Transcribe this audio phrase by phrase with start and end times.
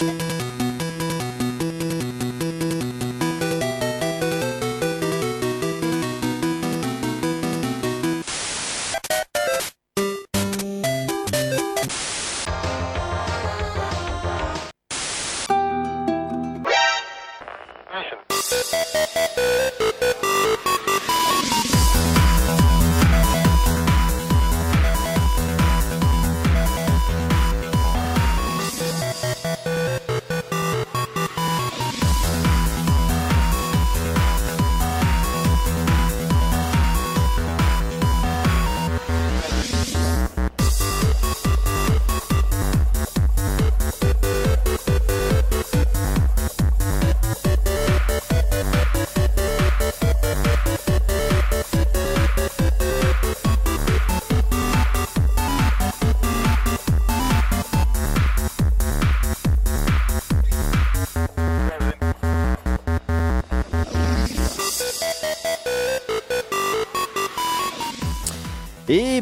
[0.00, 0.27] Eh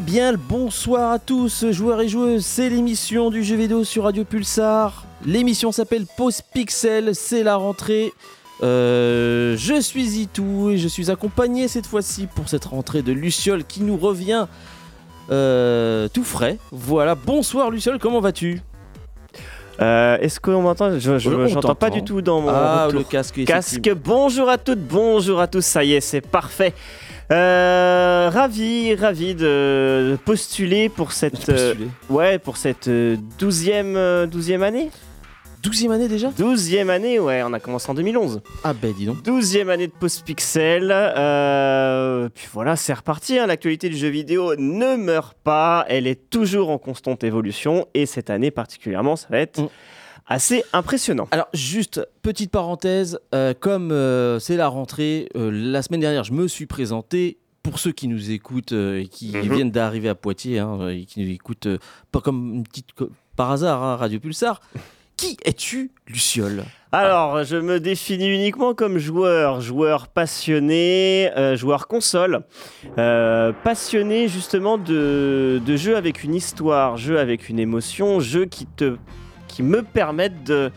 [0.07, 2.45] bien, bonsoir à tous, joueurs et joueuses.
[2.45, 5.03] C'est l'émission du jeu vidéo sur Radio Pulsar.
[5.25, 7.13] L'émission s'appelle Pause Pixel.
[7.13, 8.13] C'est la rentrée.
[8.63, 13.65] Euh, je suis Itou et je suis accompagné cette fois-ci pour cette rentrée de Luciole
[13.65, 14.47] qui nous revient
[15.29, 16.57] euh, tout frais.
[16.71, 18.61] Voilà, bonsoir Luciole, comment vas-tu?
[19.81, 23.43] Euh, Est-ce qu'on m'entend Je On j'entends pas du tout dans mon Ah, le casque.
[23.45, 23.91] casque.
[24.03, 25.65] Bonjour à toutes, bonjour à tous.
[25.65, 26.73] Ça y est, c'est parfait.
[27.31, 31.73] Euh, ravi, ravi de postuler pour cette, euh,
[32.09, 34.89] ouais, pour cette euh, douzième, douzième année.
[35.63, 38.41] 12e année déjà Douzième année, ouais, on a commencé en 2011.
[38.63, 39.23] Ah ben dis donc.
[39.23, 40.91] Douzième année de Post Pixel.
[40.91, 43.37] euh, puis voilà, c'est reparti.
[43.39, 43.47] hein.
[43.47, 45.85] L'actualité du jeu vidéo ne meurt pas.
[45.89, 47.87] Elle est toujours en constante évolution.
[47.93, 49.67] Et cette année particulièrement, ça va être Mm.
[50.27, 51.27] assez impressionnant.
[51.31, 56.47] Alors juste petite parenthèse, euh, comme euh, c'est la rentrée, la semaine dernière je me
[56.47, 57.37] suis présenté.
[57.63, 59.53] Pour ceux qui nous écoutent euh, et qui Mhm.
[59.53, 61.77] viennent d'arriver à Poitiers hein, et qui nous écoutent euh,
[62.13, 62.91] pas comme une petite
[63.35, 64.61] par hasard hein, Radio Pulsar,
[65.17, 66.63] qui es-tu, Luciole?
[66.91, 72.43] Alors, je me définis uniquement comme joueur, joueur passionné, euh, joueur console,
[72.97, 78.95] euh, passionné justement de, jeux avec une histoire, jeux avec une émotion, jeux qui te,
[79.49, 80.71] qui me permettent de,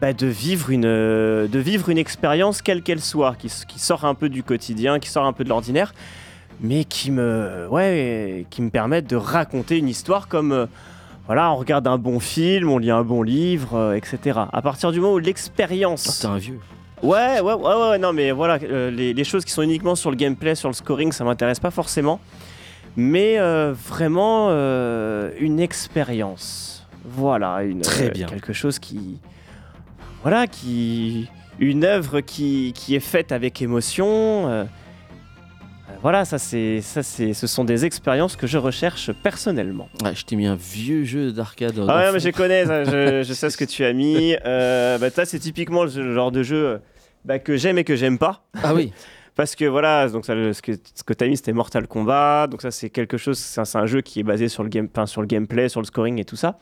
[0.00, 4.14] bah, de vivre une, de vivre une expérience quelle qu'elle soit, qui, qui sort un
[4.14, 5.92] peu du quotidien, qui sort un peu de l'ordinaire,
[6.60, 10.66] mais qui me, ouais, qui me permettent de raconter une histoire comme euh,
[11.26, 14.40] voilà, on regarde un bon film, on lit un bon livre, euh, etc.
[14.52, 16.18] À partir du moment où Oh, l'expérience.
[16.20, 16.58] T'es un vieux.
[17.02, 20.10] ouais, ouais, ouais, ouais, non, mais voilà, euh, les, les choses qui sont uniquement sur
[20.10, 22.20] le gameplay, sur le scoring, ça m'intéresse pas forcément.
[22.96, 26.86] Mais euh, vraiment une expérience.
[27.04, 28.26] Voilà, une, Très bien.
[28.26, 29.18] quelque chose qui.
[30.22, 31.28] Voilà, qui.
[31.60, 34.66] Une œuvre qui, qui est faite avec émotion.
[36.02, 39.88] Voilà, ça c'est, ça c'est, ce sont des expériences que je recherche personnellement.
[40.02, 41.74] Ouais, je t'ai mis un vieux jeu d'arcade.
[41.88, 44.34] Ah ouais, mais je connais, ça, je, je sais ce que tu as mis.
[44.46, 46.80] Euh, bah, ça, c'est typiquement le genre de jeu
[47.24, 48.44] bah, que j'aime et que j'aime pas.
[48.62, 48.92] Ah oui.
[49.36, 52.48] Parce que voilà, donc ça, ce que, ce que tu as mis, c'était Mortal Kombat.
[52.48, 54.68] Donc ça, c'est quelque chose, c'est un, c'est un jeu qui est basé sur le,
[54.68, 56.58] game, enfin, sur le gameplay, sur le scoring et tout ça.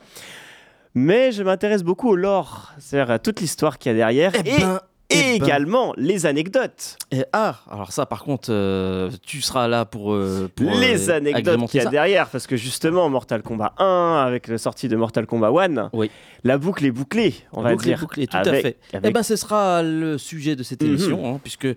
[0.95, 4.31] Mais je m'intéresse beaucoup au lore, c'est-à-dire à toute l'histoire qu'il y a derrière.
[4.35, 4.79] Eh et ben,
[5.11, 5.45] et eh ben.
[5.45, 6.97] également les anecdotes.
[7.11, 11.15] Et- ah, alors ça par contre, euh, tu seras là pour, euh, pour, les euh,
[11.15, 11.89] anecdotes qu'il y a ça.
[11.89, 12.29] derrière.
[12.29, 16.11] Parce que justement, Mortal Kombat 1, avec la sortie de Mortal Kombat 1, Oui.
[16.43, 17.99] la boucle est bouclée, on va Bouclé, dire.
[17.99, 18.77] bouclé, tout à fait.
[18.93, 20.89] avec Eh ben, ce sera le sujet de cette Mhm.
[20.89, 21.67] émission, hein, puisque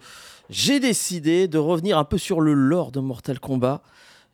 [0.50, 3.80] j'ai décidé de revenir un peu sur le lore de Mortal Kombat.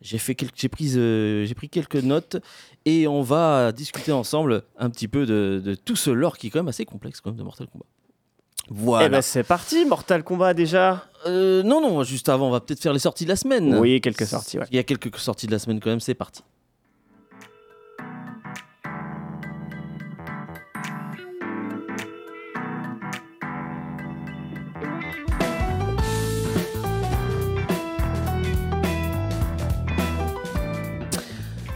[0.01, 2.37] J'ai fait quelques- pris, euh, j'ai pris quelques notes
[2.85, 6.49] et on va discuter ensemble un petit peu de, de tout ce lore qui est
[6.49, 7.85] quand même assez complexe quand même de Mortal Kombat.
[8.69, 9.05] Voilà.
[9.05, 11.05] Eh ben c'est parti, Mortal Kombat déjà.
[11.25, 13.75] Euh, non, non, juste avant, on va peut-être faire les sorties de la semaine.
[13.77, 14.65] Oui, quelques sorties, ouais.
[14.71, 16.43] Il y a quelques sorties de la semaine quand même, c'est parti.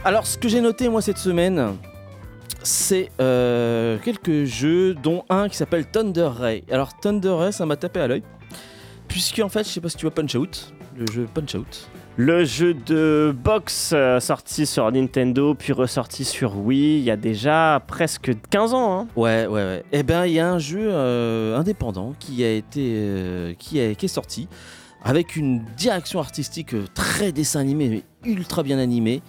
[0.06, 1.78] Alors, ce que j'ai noté moi cette semaine,
[2.64, 6.64] c'est euh, quelques jeux, dont un qui s'appelle Thunder Ray.
[6.70, 8.22] Alors, Thunder Ray, ça m'a tapé à l'œil,
[9.08, 11.88] puisque en fait, je sais pas si tu vois Punch Out, le jeu Punch Out.
[12.16, 17.16] Le jeu de boxe euh, sorti sur Nintendo, puis ressorti sur Wii, il y a
[17.16, 19.00] déjà presque 15 ans.
[19.00, 19.08] hein.
[19.16, 19.84] Ouais, ouais, ouais.
[19.90, 23.94] Eh ben, il y a un jeu euh, indépendant qui a été, euh, qui, a-
[23.96, 24.46] qui est sorti
[25.02, 27.88] avec une direction artistique très dessin animé,
[28.24, 29.20] mais ultra bien animé.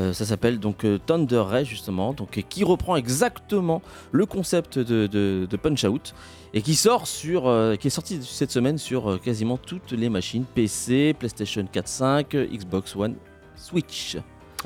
[0.00, 5.06] Euh, ça s'appelle donc euh, Thunder Ray justement, donc qui reprend exactement le concept de,
[5.06, 6.14] de- de Punch Out
[6.54, 10.44] et qui sort sur, euh, qui est sorti cette semaine sur quasiment toutes les machines
[10.54, 13.16] PC, PlayStation 4, 5, euh, Xbox One,
[13.54, 14.16] Switch.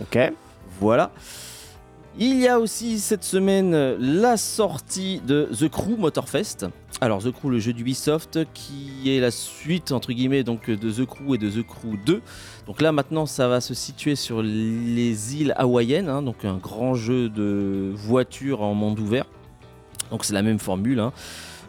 [0.01, 0.17] Ok.
[0.81, 1.11] Voilà.
[2.19, 6.67] Il y a aussi cette semaine euh, la sortie de The Crew Motorfest.
[7.03, 11.05] Alors The Crew, le jeu d'Ubisoft, qui est la suite entre guillemets donc de The
[11.05, 12.23] Crew et de The Crew 2.
[12.67, 16.95] Donc là maintenant, ça va se situer sur les îles hawaïennes, hein, donc un grand
[16.95, 19.27] jeu de voiture en monde ouvert.
[20.11, 21.01] Donc c'est la même formule.
[21.01, 21.13] hein.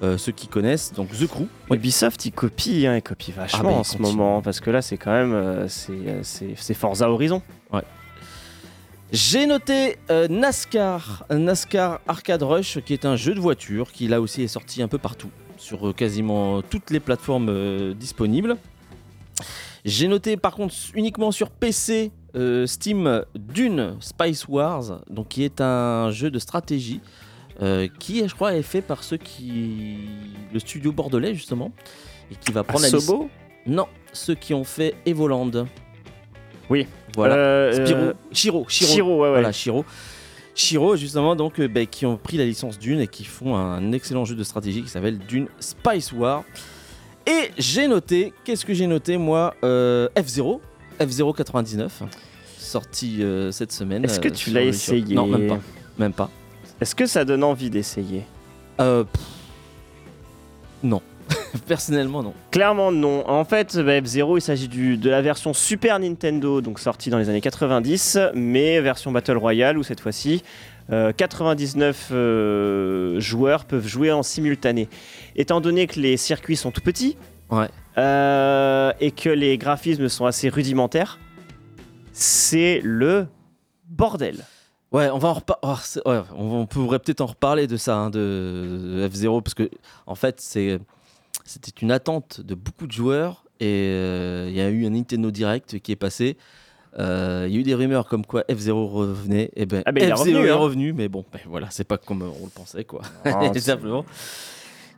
[0.03, 1.47] Euh, ceux qui connaissent, donc The Crew.
[1.71, 1.77] Ouais.
[1.77, 4.83] Ubisoft, il copie, hein, il copie vachement Ah bah, en ce moment, parce que là,
[4.83, 7.41] c'est quand même, euh, c'est, euh, Forza Horizon.
[9.11, 14.19] J'ai noté euh, NASCAR, NASCAR Arcade Rush, qui est un jeu de voiture qui là
[14.19, 18.57] aussi est sorti un peu partout, sur euh, quasiment toutes les plateformes euh, disponibles.
[19.85, 22.11] J'ai noté par contre uniquement sur PC
[22.65, 26.99] Steam Dune Spice Wars, donc qui est un jeu de stratégie
[27.99, 29.97] qui, je crois, est fait par ceux qui
[30.53, 31.71] le studio bordelais justement
[32.31, 33.29] et qui va prendre la licence- Sobo?
[33.65, 35.65] Non, ceux qui ont fait Evoland.
[36.69, 36.85] Oui.
[37.17, 37.35] Voilà.
[37.35, 39.29] Euh, Spiro, euh, Shiro, Shiro, Shiro, ouais, ouais.
[39.29, 39.83] voilà, Shiro.
[40.55, 43.91] Shiro, justement, donc, euh, bah, qui ont pris la licence Dune et qui font un
[43.91, 46.43] excellent jeu de stratégie qui s'appelle Dune Spice War.
[47.27, 50.61] Et j'ai noté, qu'est-ce que j'ai noté, moi euh, F0,
[50.99, 52.03] F0 99,
[52.57, 54.05] sorti euh, cette semaine.
[54.05, 55.13] Est-ce que euh, tu l'as essayé?
[55.13, 55.59] Non, même pas.
[55.99, 56.29] Même pas.
[56.79, 58.23] Est-ce que ça donne envie d'essayer?
[58.79, 59.03] Euh,
[60.83, 61.01] non.
[61.67, 62.33] Personnellement, non.
[62.51, 63.27] Clairement non.
[63.29, 67.29] En fait, bah, F-Zero, il s'agit de la version Super Nintendo, donc sortie dans les
[67.29, 70.43] années 90, mais version Battle Royale, où cette fois-ci,
[70.91, 74.87] euh, 99 euh, joueurs peuvent jouer en simultané.
[75.35, 77.17] Étant donné que les circuits sont tout petits,
[77.49, 77.67] Ouais.
[77.97, 81.19] euh, et que les graphismes sont assez rudimentaires,
[82.13, 83.27] c'est le
[83.89, 84.43] bordel.
[84.91, 85.41] Ouais, on va en
[86.05, 88.19] on, on pourrait peut-être en reparler de ça, hein, de,
[89.01, 89.69] de F0, parce que
[90.05, 90.79] en fait, c'est,
[91.47, 95.31] c'était une attente de beaucoup de joueurs et euh, il y a eu un Nintendo
[95.31, 96.37] Direct qui est passé.
[96.99, 99.51] Euh, Il y a eu des rumeurs comme quoi F0 revenait.
[99.55, 100.55] Et ben, Ah, ben, il est F0 revenu, est hein.
[100.55, 103.01] revenu, mais bon, ben, voilà, c'est pas comme on le pensait, quoi.
[103.25, 104.03] Ah, Tout simplement.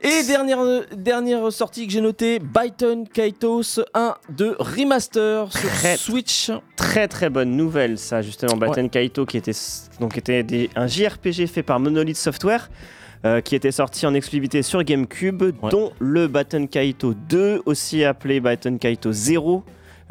[0.02, 0.58] Et dernière,
[0.96, 6.50] dernière sortie que j'ai notée, Byton Kaitos 1 de remaster sur Très- Switch.
[6.74, 9.52] très très bonne nouvelle ça justement Batten Kaito qui était
[10.00, 12.70] donc était des- un JRPG fait par Monolith Software
[13.24, 15.70] euh, qui était sorti en exclusivité sur GameCube Ouais.
[15.70, 19.62] dont le Batten Kaito 2 aussi appelé Batten Kaito 0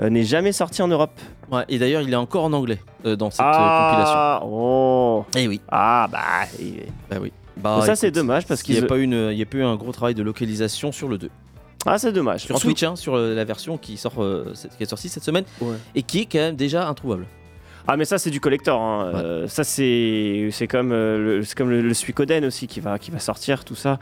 [0.02, 1.20] euh, n'est jamais sorti en Europe.
[1.52, 4.14] Ouais, et d'ailleurs, il est encore en anglais euh, dans cette euh, compilation.
[4.16, 5.60] ah oh Eh oui.
[5.70, 6.20] ah bah
[6.62, 7.32] et- Bah oui.
[7.58, 9.64] Bah, ça c'est dommage parce Il n'y qu'il a, pas une- y a pas eu
[9.64, 11.30] un gros travail de localisation sur le 2.
[11.86, 15.10] ah c'est dommage Sur Switch, hein, sur la version qui, sort, euh, qui est sortie
[15.10, 15.76] cette semaine Ouais.
[15.96, 17.26] et qui est quand même déjà introuvable.
[17.88, 18.80] Ah mais ça c'est du collector.
[18.82, 19.12] hein.
[19.16, 23.00] Euh, ça c'est c'est comme euh, le, c'est comme le, le Suikoden aussi qui va
[23.00, 24.00] qui va sortir tout ça.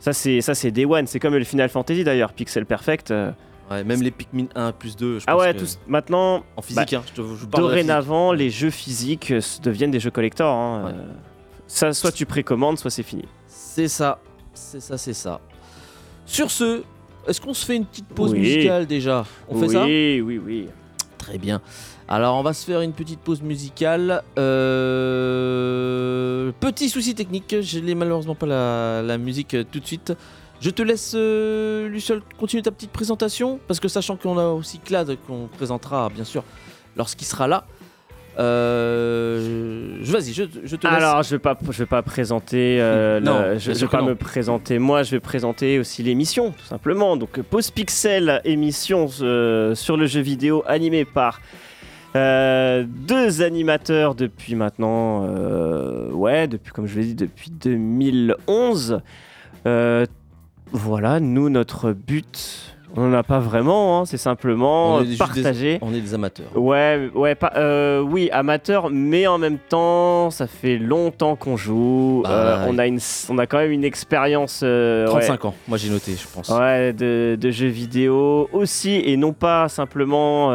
[0.00, 1.06] Ça c'est ça c'est Day One.
[1.06, 2.32] C'est comme le Final Fantasy d'ailleurs.
[2.32, 3.10] Pixel Perfect.
[3.10, 3.30] euh.
[3.70, 6.62] Ouais, même les Pikmin 1 plus 2, je Ah pense ouais que- tous- maintenant en
[6.62, 6.94] physique.
[6.94, 10.54] hein, je te, dorénavant les jeux physiques euh, deviennent des jeux collector.
[10.56, 10.84] hein.
[10.86, 10.92] Ouais.
[10.94, 11.12] Euh,
[11.66, 13.26] Ça soit tu précommandes soit c'est fini.
[13.46, 14.20] C'est ça,
[14.54, 15.40] c'est ça, c'est ça.
[16.24, 16.82] Sur ce,
[17.26, 18.38] est-ce qu'on se fait une petite pause Oui.
[18.38, 19.26] musicale déjà?
[19.50, 19.84] On fait oui ça?
[19.84, 20.68] oui oui.
[21.18, 21.60] Très bien.
[22.10, 24.22] Alors on va se faire une petite pause musicale.
[25.58, 30.14] Euh, Petit souci technique, je n'ai malheureusement pas la, la musique euh, tout de suite.
[30.60, 34.78] Je te laisse, euh, Luciol, continuer ta petite présentation, parce que sachant qu'on a aussi
[34.80, 36.42] Clad qu'on présentera bien sûr
[36.96, 37.64] lorsqu'il sera là.
[38.38, 40.96] Euh, je- Vas-y, je, je te laisse.
[40.96, 44.00] Alors je vais pas je vais pas présenter euh, Non, la- bien je, vais pas
[44.00, 44.08] non.
[44.08, 45.02] me présenter moi.
[45.02, 47.16] Je vais présenter aussi l'émission tout simplement.
[47.18, 51.40] Donc Pause Pixel émission euh, sur le jeu vidéo animée par
[52.16, 59.00] Euh, deux animateurs depuis maintenant, euh, ouais, depuis comme je l'ai dit, depuis 2011.
[59.66, 60.06] Euh,
[60.72, 65.16] voilà, nous, notre but, on n'en a pas vraiment, hein, c'est simplement On est euh,
[65.18, 65.78] partager.
[65.82, 66.48] On est des amateurs.
[66.56, 72.22] Ouais, ouais, pas, euh, oui, amateur, mais en même temps, ça fait longtemps qu'on joue.
[72.24, 72.70] Bah, euh, ouais.
[72.70, 74.60] on a une, on a quand même une expérience.
[74.64, 75.20] euh, ouais.
[75.20, 76.48] 35 ans, moi j'ai noté, je pense.
[76.48, 80.48] Ouais, de, de jeux vidéo aussi, et non pas simplement,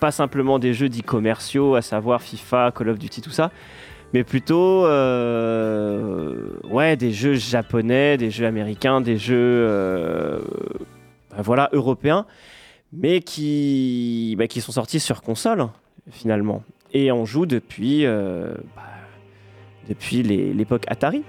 [0.00, 3.50] pas simplement des jeux dits commerciaux, à savoir FIFA, Call of Duty, tout ça,
[4.12, 6.34] mais plutôt, euh,
[6.70, 10.38] ouais, des jeux japonais, des jeux américains, des jeux, euh,
[11.36, 12.26] bah voilà, européens,
[12.92, 15.66] mais qui, bah, qui sont sortis sur console
[16.10, 16.62] finalement,
[16.92, 18.82] et on joue depuis, euh, bah,
[19.88, 21.24] depuis l'époque Atari.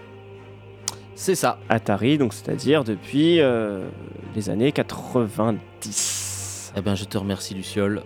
[1.15, 1.57] C'est ça.
[1.69, 3.87] Atari, donc c'est-à-dire depuis euh,
[4.35, 6.73] les années 90.
[6.77, 8.03] Eh bien, je te remercie, Luciole,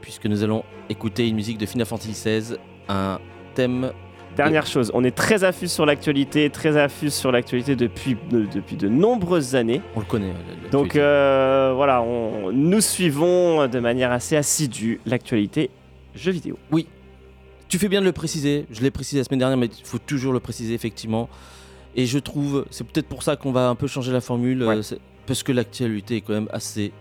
[0.00, 2.56] puisque nous allons écouter une musique de Final Fantasy XVI,
[2.88, 3.20] un
[3.54, 3.92] thème.
[4.38, 8.76] Dernière chose, on est très affus sur l'actualité, très affus sur l'actualité depuis, de- depuis
[8.76, 9.82] de nombreuses années.
[9.96, 10.32] On le connaît.
[10.70, 15.70] Donc euh, voilà, on- nous suivons de manière assez assidue l'actualité
[16.14, 16.56] jeux vidéo.
[17.68, 18.64] Tu fais bien de le préciser.
[18.70, 21.28] Je l'ai précisé la semaine dernière, mais il faut toujours le préciser, effectivement.
[21.96, 24.76] Et je trouve, c'est peut-être pour ça qu'on va un peu changer la formule, Ouais.
[24.76, 26.92] euh, parce que l'actualité est quand même assez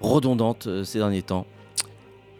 [0.00, 1.46] redondante euh, ces derniers temps.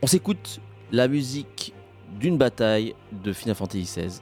[0.03, 0.61] On s'écoute
[0.93, 1.75] la musique
[2.19, 4.21] d'une bataille de Final Fantasy XVI.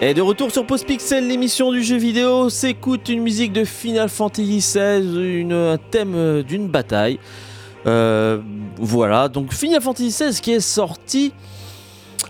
[0.00, 4.08] Et de retour sur Post Pixel, l'émission du jeu vidéo s'écoute une musique de Final
[4.08, 7.18] Fantasy XVI, un thème euh, d'une bataille.
[7.84, 8.40] Euh,
[8.76, 11.32] voilà, donc Final Fantasy XVI qui est sorti.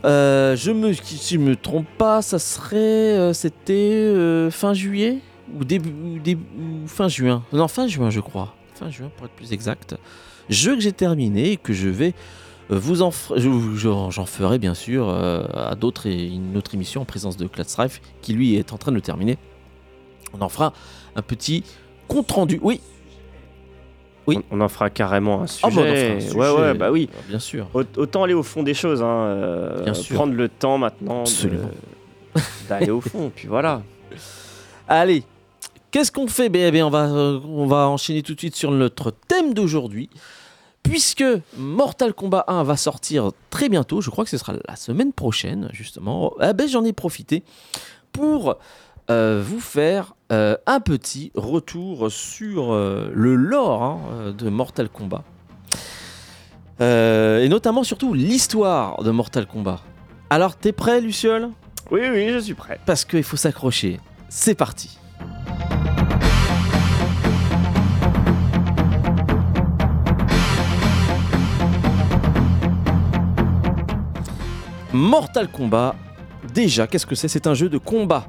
[0.06, 4.14] euh, je me, si je me trompe pas, ça serait, euh, c'était
[4.50, 5.18] fin juillet
[5.54, 5.90] ou début,
[6.58, 7.44] ou fin juin.
[7.52, 8.54] Non, fin juin, je crois.
[8.76, 9.94] Fin juin pour être plus exact.
[10.48, 12.14] Jeu que j'ai terminé et que je vais
[12.70, 17.04] vous en, je- j'en ferai bien sûr euh, à d'autres et une autre émission en
[17.04, 19.38] présence de Clad Strife qui lui est en train de le terminer.
[20.34, 20.72] On en fera
[21.16, 21.64] un petit
[22.08, 22.58] compte rendu.
[22.62, 22.80] Oui,
[24.26, 24.38] Oui.
[24.50, 25.66] On, on en fera carrément un sujet.
[25.66, 26.34] Ah, bah, on en fera un sujet.
[26.37, 27.08] Ouais, ouais, bah oui.
[27.28, 27.66] bien sûr.
[27.72, 30.14] Au- Autant aller au fond des choses, hein, euh, Bien sûr.
[30.16, 31.25] prendre le temps maintenant
[32.68, 33.82] d'aller au fond, puis voilà.
[34.87, 35.22] Allez,
[35.90, 36.48] qu'est-ce qu'on fait?
[36.50, 40.10] Ben, ben, on, va, euh, on va enchaîner tout de suite sur notre thème d'aujourd'hui.
[40.88, 41.25] Puisque
[41.57, 45.68] Mortal Kombat 1 va sortir très bientôt, je crois que ce sera la semaine prochaine,
[45.73, 47.45] justement, ah ben, j'en ai profité
[48.12, 48.57] pour
[49.11, 55.25] euh, vous faire euh, un petit retour sur euh, le lore hein, de Mortal Kombat.
[56.80, 59.80] Et notamment, surtout, l'histoire de Mortal Kombat.
[60.30, 61.50] Alors, t'es prêt, Luciole?
[61.90, 62.78] Oui, oui, je suis prêt.
[62.87, 64.00] Parce qu'il faut s'accrocher.
[64.28, 64.99] C'est parti.
[74.92, 75.95] Mortal Kombat,
[76.54, 77.28] déjà, qu'est-ce que c'est?
[77.28, 78.26] C'est un jeu de combat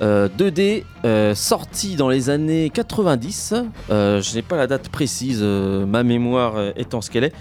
[0.00, 3.54] euh, 2D euh, sorti dans les années 90.
[3.90, 7.34] Euh, je n'ai pas la date précise, euh, ma mémoire euh, étant ce qu'elle est.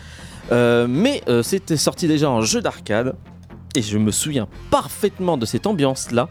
[0.51, 3.15] Euh, mais euh, c'était sorti déjà en jeu d'arcade.
[3.75, 6.29] Et je me souviens parfaitement de cette ambiance-là,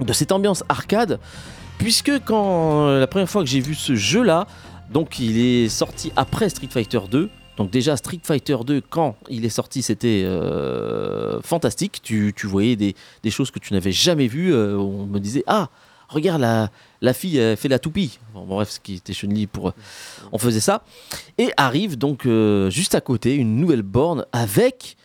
[0.00, 1.20] de cette ambiance arcade,
[1.78, 4.46] puisque quand euh, la première fois que j'ai vu ce jeu-là,
[4.90, 7.30] donc il est sorti après Street Fighter 2.
[7.56, 12.00] Donc déjà Street Fighter 2, quand il est sorti, c'était euh, fantastique.
[12.02, 14.52] Tu, tu voyais des, des choses que tu n'avais jamais vues.
[14.52, 15.68] euh, on me disait ah
[16.08, 16.70] regarde la,
[17.00, 18.18] la fille elle fait la toupie.
[18.34, 19.72] Bon, bref, ce qui était Chun-Li pour,
[20.32, 20.82] on faisait ça.
[21.38, 24.96] Et arrive donc euh, juste à côté une nouvelle borne avec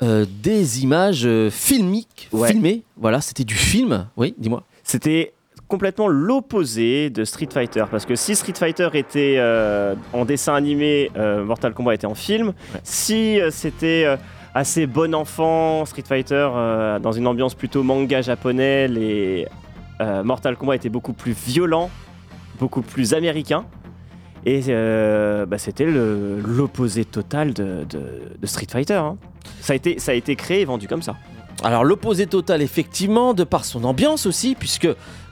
[0.00, 2.52] des images filmiques, Ouais.
[2.52, 2.84] filmées.
[2.96, 4.06] Voilà, c'était du film.
[4.16, 4.62] Oui, dis-moi.
[4.84, 5.32] C'était
[5.68, 11.10] complètement l'opposé de Street Fighter parce que si Street Fighter était euh, en dessin animé,
[11.16, 12.48] euh, Mortal Kombat était en film.
[12.48, 12.80] Ouais.
[12.82, 14.06] Si euh, c'était
[14.54, 16.48] assez bon enfant, Street Fighter
[17.02, 19.46] dans une ambiance plutôt manga japonais, les
[20.24, 21.90] Mortal Kombat était beaucoup plus violent,
[22.58, 23.66] beaucoup plus américain.
[24.46, 24.60] Et
[25.46, 28.94] bah, c'était l'opposé total de, de- de Street Fighter.
[28.94, 29.16] hein.
[29.60, 31.16] Ça, a été, ça a été créé et vendu comme ça.
[31.64, 34.88] Alors l'opposé total effectivement, de par son ambiance aussi, puisque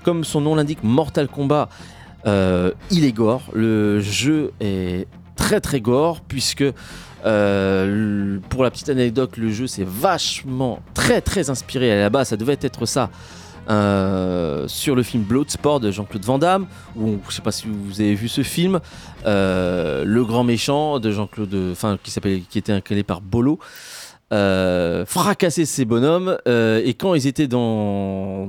[0.06, 1.68] comme son nom l'indique, Mortal Kombat,
[2.28, 3.42] euh, il est gore.
[3.54, 6.62] Le jeu est très très gore, puisque
[7.24, 12.28] euh, pour la petite anecdote, le jeu c'est vachement très très inspiré à la base,
[12.28, 13.10] ça devait être ça.
[13.68, 18.00] euh, sur le film Bloodsport de Jean-Claude Van Damme, où je sais pas si vous
[18.00, 18.78] avez vu ce film,
[19.24, 23.58] le grand méchant de Jean-Claude, enfin qui s'appelait, qui était incarné par Bolo,
[24.30, 28.48] fracasser ces bonhommes et quand ils étaient dans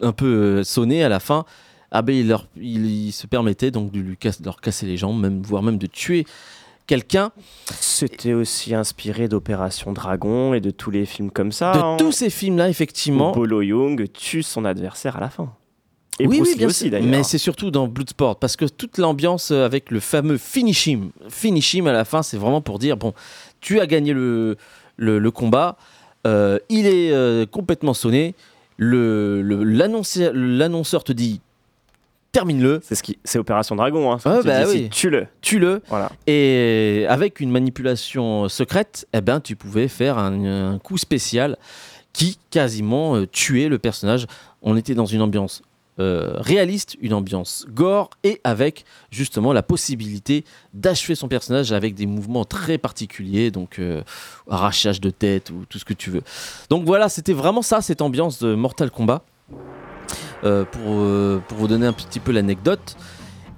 [0.00, 1.44] un peu euh, sonnés à la fin
[1.90, 4.86] ah ben il, leur, il, il se permettait donc de, lui casse- de leur casser
[4.86, 6.26] les jambes même voire même de tuer
[6.86, 7.30] quelqu'un
[7.70, 11.72] C'était aussi inspiré d'Opération Dragon et de tous les films comme ça.
[11.72, 15.30] de hein, tous ces films là où effectivement Bolo Young tue son adversaire à la
[15.30, 15.52] fin.
[16.20, 16.90] Et oui, Bruce oui, bien aussi sûr.
[16.90, 17.08] d'ailleurs.
[17.08, 21.10] Mais c'est surtout dans Bloodsport parce que toute l'ambiance euh, avec le fameux finish him,
[21.28, 23.14] finish him à la fin, c'est vraiment pour dire bon,
[23.60, 24.56] tu as gagné le,
[24.96, 25.76] le, le combat,
[26.26, 28.34] euh, il est euh, complètement sonné,
[28.76, 31.40] le, le- l'annonceur, l'annonceur te dit
[32.32, 34.10] termine-le, C'est ce qui, c'est Opération Dragon.
[34.12, 34.88] Hein, tu bah oui.
[34.90, 35.26] Tue-le.
[35.40, 36.10] tue-le Voilà.
[36.26, 41.56] et avec une manipulation secrète, eh ben tu pouvais faire un, un coup spécial
[42.12, 44.26] qui quasiment euh, tuait le personnage.
[44.62, 45.62] On était dans une ambiance
[46.00, 52.06] euh, réaliste, une ambiance gore et avec justement la possibilité d'achever son personnage avec des
[52.06, 54.02] mouvements très particuliers, donc euh,
[54.50, 56.22] arrachage de tête ou tout ce que tu veux.
[56.68, 59.24] Donc voilà, c'était vraiment ça, cette ambiance de Mortal Kombat.
[60.42, 62.96] Euh, pour, pour vous donner un petit peu l'anecdote.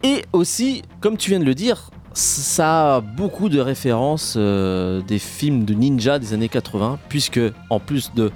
[0.05, 5.65] Et aussi, comme tu viens de le dire, ça a beaucoup de références des films
[5.65, 8.31] de ninja des années 80, puisque en plus de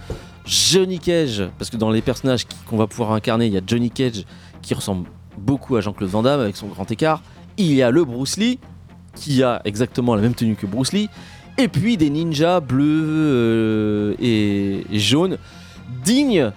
[0.51, 3.91] Johnny Cage, parce que dans les personnages qu'on va pouvoir incarner, il y a Johnny
[3.91, 4.25] Cage
[4.63, 5.09] qui ressemble
[5.39, 7.23] beaucoup à Jean-Claude Van Damme avec son grand écart,
[7.57, 8.59] il y a le Bruce Lee
[9.15, 11.09] qui a exactement la même tenue que Bruce Lee,
[11.57, 15.39] et puis des ninjas bleus euh, et, et jaunes,
[16.05, 16.51] dignes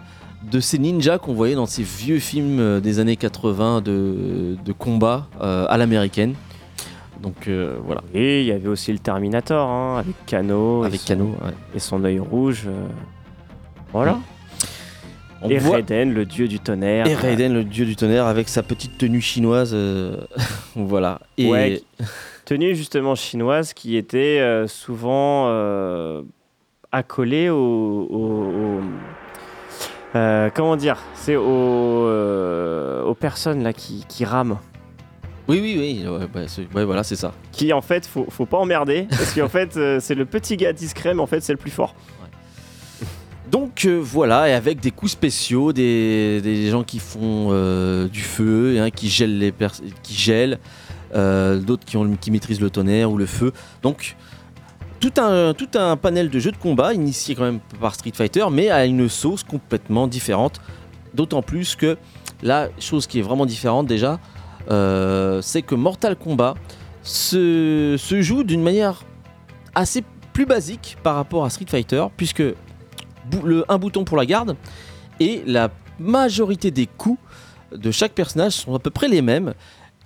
[0.51, 4.71] de ces ninjas qu'on voyait dans ces vieux films euh, des années 80 de, de
[4.71, 6.33] combat euh, à l'américaine.
[7.21, 11.25] Donc euh, voilà, Et il y avait aussi le Terminator hein, avec et son- Kano.
[11.27, 11.53] ouais.
[11.75, 12.67] et son œil rouge.
[13.93, 14.19] Voilà.
[15.41, 17.05] On et voit- Raiden, le dieu du tonnerre.
[17.07, 19.71] et Raiden, le dieu du tonnerre, avec sa petite tenue chinoise.
[19.73, 20.17] euh,
[20.75, 21.19] voilà.
[21.37, 21.81] Et Ouais,
[22.45, 26.21] tenue justement chinoise qui était euh, souvent euh,
[26.91, 28.81] accolée au, au- au-
[30.53, 32.07] comment dire c'est aux,
[33.05, 34.59] aux personnes là qui, qui rament
[35.49, 36.07] oui, oui, oui.
[36.07, 36.39] ouais, bah,
[36.73, 37.33] ouais, voilà, c'est ça.
[37.51, 41.13] qui en fait faut, faut pas emmerder parce qu'en fait c'est le petit gars discret
[41.13, 41.95] mais en fait c'est le plus fort
[43.53, 48.81] Donc euh, voilà, et avec des coups spéciaux, des, gens qui font euh, du feu,
[48.81, 49.53] hein, qui gèlent les
[50.01, 50.31] qui
[51.13, 53.53] euh, d'autres qui, ont qui maîtrisent le tonnerre ou le feu.
[53.83, 54.15] Donc
[54.99, 58.43] tout un, tout un panel de jeux de combat initié quand même par Street Fighter,
[58.51, 60.59] mais à une sauce complètement différente.
[61.13, 61.95] D'autant plus que
[62.41, 64.19] la chose qui est vraiment différente déjà,
[64.67, 66.55] c'est que Mortal Kombat
[67.03, 69.03] se, se joue d'une manière
[69.75, 72.41] assez plus basique par rapport à Street Fighter, puisque
[73.69, 74.55] un bouton pour la garde
[75.19, 77.19] et la majorité des coups
[77.71, 79.53] de chaque personnage sont à peu près les mêmes.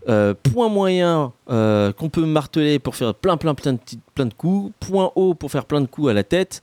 [0.10, 3.80] Euh, point moyen euh, qu'on peut marteler pour faire plein plein plein de,
[4.16, 4.72] plein de coups.
[4.80, 6.62] Point haut pour faire plein de coups à la tête.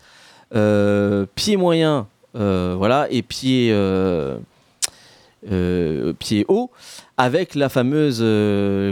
[0.54, 3.74] Euh, pied moyen, voilà, et pied,
[6.18, 6.70] pied haut
[7.18, 8.24] avec la fameuse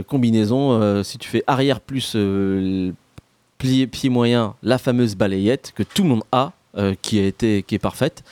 [0.07, 1.03] combinaison.
[1.03, 2.15] si tu fais arrière plus
[3.57, 6.51] pied, pied moyen, la fameuse balayette que tout le monde a,
[7.01, 8.23] qui, a été, qui est parfaite.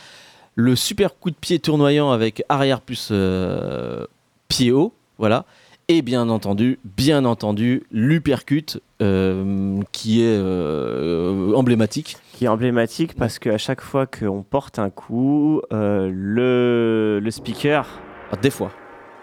[0.55, 4.05] Le super coup de pied tournoyant avec arrière plus euh,
[4.47, 5.45] pied haut, voilà.
[5.87, 12.17] Et bien entendu, bien entendu, l'uppercut euh, qui est euh, emblématique.
[12.33, 17.87] qui est emblématique parce qu'à chaque fois qu'on porte un coup euh, le, le speaker
[18.31, 18.71] Ah, des fois,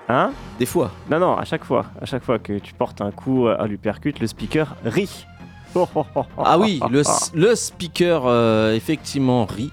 [0.08, 0.30] hein?
[0.58, 0.90] Des fois.
[1.10, 4.14] non non à chaque fois à chaque fois que tu portes un coup à l'uppercut
[4.20, 5.26] le speaker rit
[6.38, 7.02] Ah oui, le,
[7.34, 9.70] le speaker euh, effectivement rit.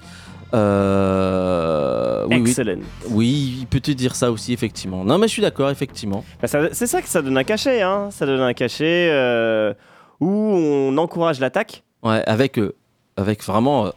[0.54, 2.36] Euh, oui.
[2.38, 2.82] Excellent.
[3.10, 5.04] Oui, il peut te dire ça aussi, effectivement.
[5.04, 6.24] Non, mais je suis d'accord, effectivement.
[6.42, 8.10] Bah, c'est ça que ça donne un cachet, hein.
[8.12, 9.74] Ça donne un cachet euh,
[10.20, 11.84] où on encourage l'attaque.
[12.04, 12.76] Ouais, avec, euh,
[13.18, 13.92] avec vraiment.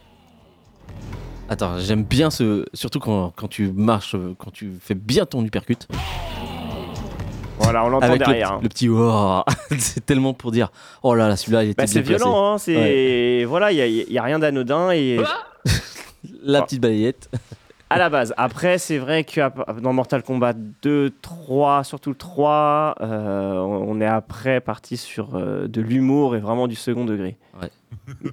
[1.48, 2.64] Attends, j'aime bien ce.
[2.74, 5.86] Surtout quand, quand tu marches, quand tu fais bien ton uppercut.
[7.70, 8.48] Voilà, on l'entend Avec le, derrière.
[8.48, 8.60] petit- hein.
[8.62, 8.88] le petit.
[8.90, 9.42] oh,
[9.78, 10.70] c'est tellement pour dire.
[11.02, 12.58] Oh là là, celui-là, il était Bah, c'est violent, hein.
[12.58, 15.18] C'est voilà, il y, a- il y a rien d'anodin et
[16.42, 17.30] La petite balayette.
[17.90, 18.34] à la base.
[18.36, 19.40] Après, c'est vrai que
[19.80, 25.68] dans Mortal Kombat 2, 3, surtout le 3, euh, on est après parti sur euh,
[25.68, 27.36] de l'humour et vraiment du second degré.
[27.60, 27.70] Ouais.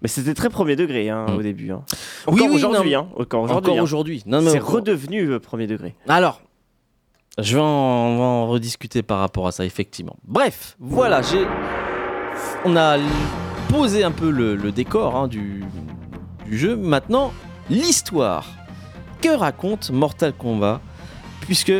[0.00, 1.34] Mais c'était très premier degré hein, Mm.
[1.36, 1.72] au début.
[1.72, 1.82] hein.
[2.28, 2.92] Oui, Encore oui, aujourd'hui.
[2.92, 3.08] non, hein.
[3.18, 4.22] Encore aujourd'hui.
[4.30, 4.40] Hein.
[4.42, 5.96] mais C'est encore- redevenu euh, premier degré.
[6.08, 6.40] Alors,
[7.38, 10.16] je vais en, rediscuter par rapport à ça, effectivement.
[10.24, 11.46] Bref, voilà, j'ai,
[12.64, 12.98] on a
[13.68, 15.64] posé un peu le, décor hein, du,
[16.46, 16.76] du jeu.
[16.76, 17.32] Maintenant,
[17.70, 18.46] l'histoire.
[19.20, 20.80] Que raconte Mortal Kombat?
[21.40, 21.72] Puisque,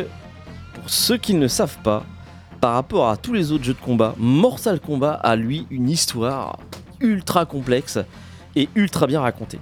[0.73, 2.03] pour ceux qui ne savent pas,
[2.59, 6.59] par rapport à tous les autres jeux de combat, Mortal Kombat a lui une histoire
[6.99, 7.99] ultra complexe
[8.55, 9.59] et ultra bien racontée.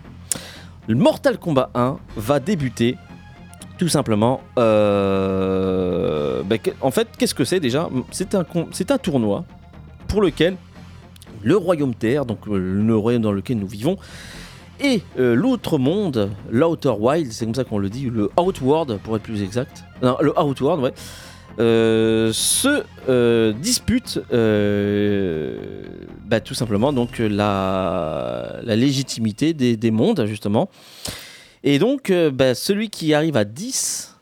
[0.87, 2.97] Le Mortal Kombat 1 va débuter
[3.77, 4.41] tout simplement.
[4.57, 7.89] euh, que- en fait, qu'est-ce que c'est déjà?
[8.11, 8.43] C'est un,
[8.89, 9.45] un tournoi
[10.07, 10.55] pour lequel
[11.43, 13.97] le royaume Terre, donc euh, le royaume dans lequel nous vivons,
[14.79, 19.15] et euh, l'autre monde, l'Outer Wild, c'est comme ça qu'on le dit, le Outworld pour
[19.15, 19.83] être plus exact.
[20.01, 20.93] Non, le Outworld, ouais.
[22.33, 24.19] se euh, disputent
[26.27, 30.69] bah, tout simplement donc la, la légitimité des, des mondes justement
[31.63, 34.15] et donc euh, bah, celui qui arrive à 10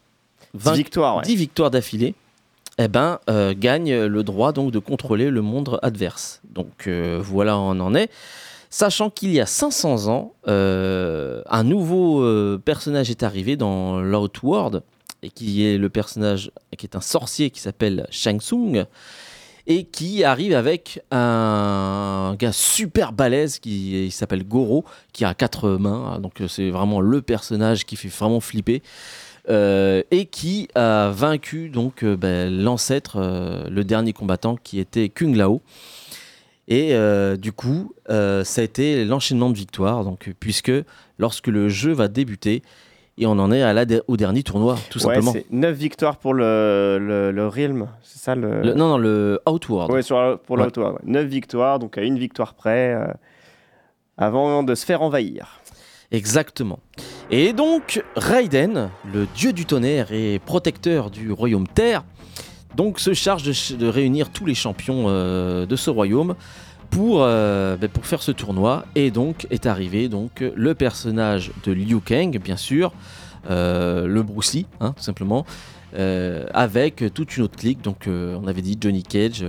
[0.53, 1.23] 20 Victoire, ouais.
[1.23, 2.15] 10 victoires d'affilée
[2.77, 6.41] eh ben, euh, gagne le droit donc de contrôler le monde adverse.
[6.49, 8.09] Donc euh, voilà où on en est.
[8.69, 14.81] Sachant qu'il y a 500 ans, un nouveau personnage est arrivé dans l'Outworld,
[15.23, 18.85] et qui est le personnage qui est un sorcier qui s'appelle Shang Tsung,
[19.67, 26.19] et qui arrive avec un gars super balèze qui s'appelle Goro, qui a quatre mains,
[26.19, 28.81] donc euh, c'est vraiment le personnage qui fait vraiment flipper.
[29.47, 33.19] Euh, et qui a vaincu donc euh, ben, l'ancêtre,
[33.69, 35.61] le dernier combattant qui était Kung Lao.
[36.67, 36.95] Et
[37.37, 40.71] du coup, ça a été l'enchaînement de victoires, donc puisque
[41.19, 42.63] lorsque le jeu va débuter,
[43.17, 45.31] et on en est à la de- au dernier tournoi, tout Ouais, simplement.
[45.31, 48.61] c'est 9 victoires pour le, le, le Realm, c'est ça le...
[48.61, 50.01] Le- non, non, le Outward.
[50.01, 50.57] Sur, pour.
[50.57, 50.67] Ouais.
[51.05, 53.07] 9 victoires, donc à une victoire près, euh,
[54.17, 55.59] avant de se faire envahir.
[56.11, 56.79] Exactement.
[57.31, 62.03] Et donc, Raiden, le dieu du tonnerre et protecteur du royaume Terre,
[62.75, 66.35] donc se charge de, ch- de réunir tous les champions euh, de ce royaume
[66.89, 68.85] pour, euh, ben, pour faire ce tournoi.
[68.95, 72.91] Et donc est arrivé donc le personnage de Liu Kang, bien sûr,
[73.49, 75.45] euh, le Bruce Lee, hein, tout simplement,
[75.97, 77.81] euh, avec toute une autre clique.
[77.81, 79.45] Donc on avait dit Johnny Cage,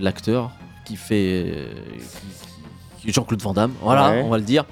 [0.00, 0.50] l'acteur
[0.84, 1.66] qui fait
[3.06, 4.22] Jean-Claude Van Damme, voilà, Ouais.
[4.24, 4.64] on va le dire.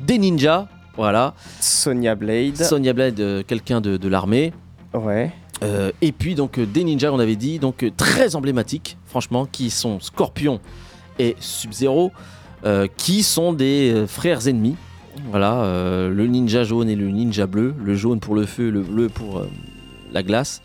[0.00, 1.34] Des ninjas, voilà.
[1.60, 2.56] Sonia Blade.
[2.56, 4.52] Sonia Blade, quelqu'un de, de l'armée.
[4.94, 5.32] ouais.
[5.62, 9.44] Euh, et puis donc euh, des ninjas, on avait dit, donc euh, très emblématiques, franchement,
[9.44, 10.58] qui sont Scorpion
[11.18, 12.12] et Sub-Zero,
[12.64, 14.76] euh, qui sont des euh, frères ennemis.
[15.26, 18.80] Voilà, euh, le ninja jaune et le ninja bleu, le jaune pour le feu, le
[18.80, 19.44] bleu pour
[20.12, 20.62] la glace.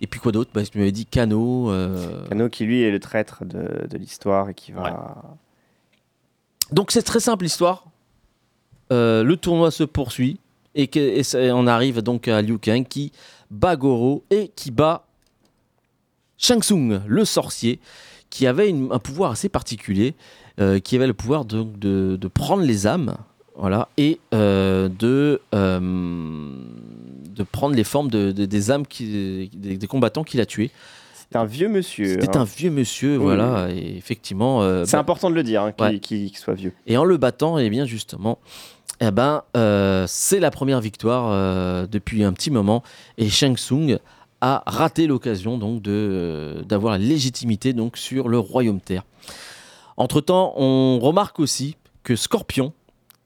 [0.00, 0.50] Et puis quoi d'autre?
[0.52, 1.70] Bah, Tu m'avais dit Kano.
[1.70, 5.36] euh, Kano qui lui est le traître de, de l'histoire et qui va.
[6.72, 7.84] Donc c'est très simple l'histoire.
[8.90, 10.38] Le tournoi se poursuit
[10.74, 10.98] et, que-
[11.38, 13.10] et on arrive donc à Liu Kang qui
[13.50, 15.06] bat Goro et qui bat
[16.36, 17.78] Shang Tsung, le sorcier,
[18.32, 20.14] qui avait une- un pouvoir assez particulier,
[20.58, 23.14] euh, qui avait le pouvoir de, de- de prendre les âmes,
[23.56, 25.78] voilà, et euh, de, euh,
[27.28, 30.70] de prendre les formes de, de- des âmes qui, des, des combattants qu'il a tués.
[31.30, 32.06] C'est un vieux monsieur.
[32.20, 32.40] C'était hein.
[32.40, 34.62] un vieux monsieur, Oui, voilà, et effectivement.
[34.86, 36.30] C'est bah, important de le dire, hein, qu'il Ouais.
[36.34, 36.72] soit vieux.
[36.86, 38.38] et en le battant, eh bien justement,
[39.00, 39.42] eh ben,
[40.06, 42.82] c'est la première victoire depuis un petit moment.
[43.18, 43.98] Et Shang Tsung
[44.42, 49.04] a raté l'occasion donc de euh, d'avoir la légitimité donc sur le royaume Terre.
[49.96, 52.72] Entre temps, on remarque aussi que Scorpion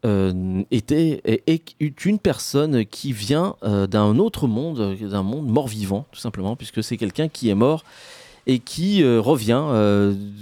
[0.05, 1.49] euh, était est,
[1.81, 6.83] est une personne qui vient euh, d'un autre monde, d'un monde mort-vivant, tout simplement, puisque
[6.85, 7.83] c'est quelqu'un qui est mort
[8.49, 9.65] et qui euh, revient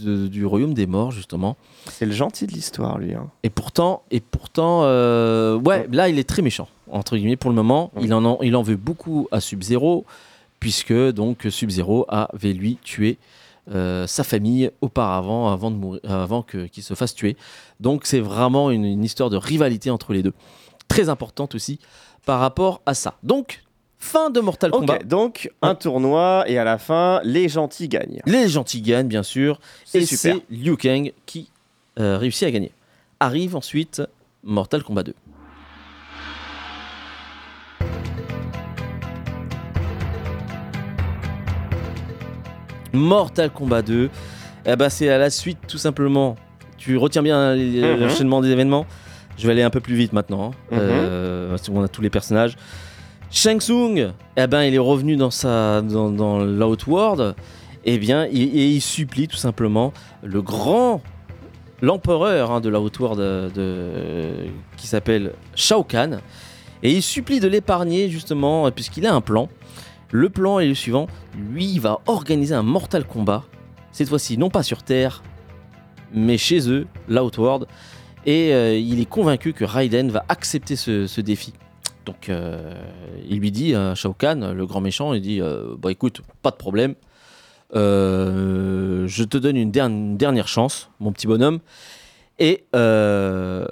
[0.04, 1.56] de- du royaume des morts justement.
[1.88, 3.14] C'est le gentil de l'histoire, lui.
[3.14, 3.30] hein.
[3.44, 7.90] Et pourtant, et pourtant, ouais, là, il est très méchant entre guillemets pour le moment.
[7.96, 8.02] Ouais.
[8.04, 10.04] Il en, en- il en veut beaucoup à Sub-Zero,
[10.64, 13.18] puisque donc Sub-Zero avait lui tué
[13.70, 17.36] euh, sa famille auparavant, avant de mourir, avant que qu'il se fasse tuer.
[17.80, 20.32] Donc c'est vraiment une, une histoire de rivalité entre les deux.
[20.88, 21.80] très importante aussi
[22.24, 23.18] par rapport à ça.
[23.22, 23.62] Donc,
[23.98, 25.00] fin de Mortal Kombat.
[25.00, 28.22] donc un tournoi et à la fin, les gentils gagnent.
[28.24, 29.60] Les gentils gagnent, bien sûr.
[29.92, 31.50] Et c'est Liu Kang qui
[32.00, 32.72] euh, réussit à gagner.
[33.20, 34.00] Arrive ensuite
[34.42, 35.14] Mortal Kombat 2.
[42.94, 44.08] Mortal Kombat 2,
[44.66, 46.36] eh ben, c'est à la suite tout simplement.
[46.78, 48.00] Tu retiens bien les- Mhm.
[48.00, 48.86] l'enchaînement des événements.
[49.36, 50.50] Je vais aller un peu plus vite maintenant.
[50.50, 50.50] hein.
[50.70, 50.78] Mhm.
[50.80, 52.56] Euh, parce qu'on a tous les personnages.
[53.30, 57.34] Shang Tsung, eh ben, il est revenu dans, sa, dans, dans l'Outworld.
[57.84, 61.02] Eh bien, il, et il supplie tout simplement le grand,
[61.82, 66.20] l'empereur hein, de l'Outworld euh, de, qui s'appelle Shao Kahn.
[66.82, 69.48] Et il supplie de l'épargner justement, puisqu'il a un plan.
[70.10, 73.44] Le plan est le suivant lui, va organiser un Mortal Kombat.
[73.92, 75.22] Cette fois-ci, non pas sur Terre,
[76.12, 77.66] mais chez eux, l'Outworld.
[78.26, 81.52] Et euh, il est convaincu que Raiden va accepter ce, défi.
[82.06, 82.74] Donc euh,
[83.28, 86.50] il lui dit à Shao Kahn, le grand méchant, il dit euh, Bah écoute, pas
[86.50, 86.94] de problème.
[87.74, 91.60] Euh, je te donne une, une dernière chance, mon petit bonhomme.
[92.38, 93.66] Et, euh,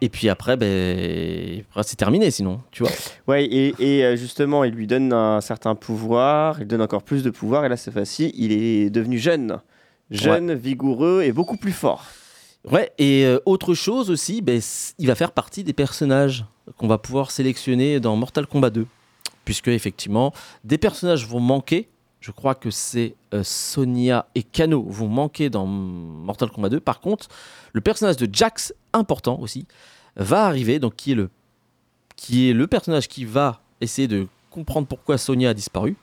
[0.00, 2.92] et puis après, ben, après, c'est terminé sinon, tu vois.
[3.26, 7.22] Ouais, et, et, euh, justement, il lui donne un certain pouvoir, il donne encore plus
[7.22, 9.60] de pouvoir, et là, cette fois-ci, il est devenu jeune.
[10.10, 12.04] Jeune, vigoureux et beaucoup plus fort.
[12.70, 14.60] Ouais, et euh, autre chose aussi, ben,
[14.98, 16.44] il va faire partie des personnages
[16.76, 18.86] qu'on va pouvoir sélectionner dans Mortal Kombat 2.
[19.44, 20.32] Puisque, effectivement,
[20.64, 21.88] des personnages vont manquer.
[22.20, 26.80] Je crois que c'est euh, Sonia et Kano vont manquer dans Mortal Kombat 2.
[26.80, 27.28] Par contre,
[27.72, 29.66] le personnage de Jax, important aussi,
[30.16, 31.30] va arriver, donc qui est le,
[32.16, 35.96] qui est le personnage qui va essayer de comprendre pourquoi Sonia a disparu.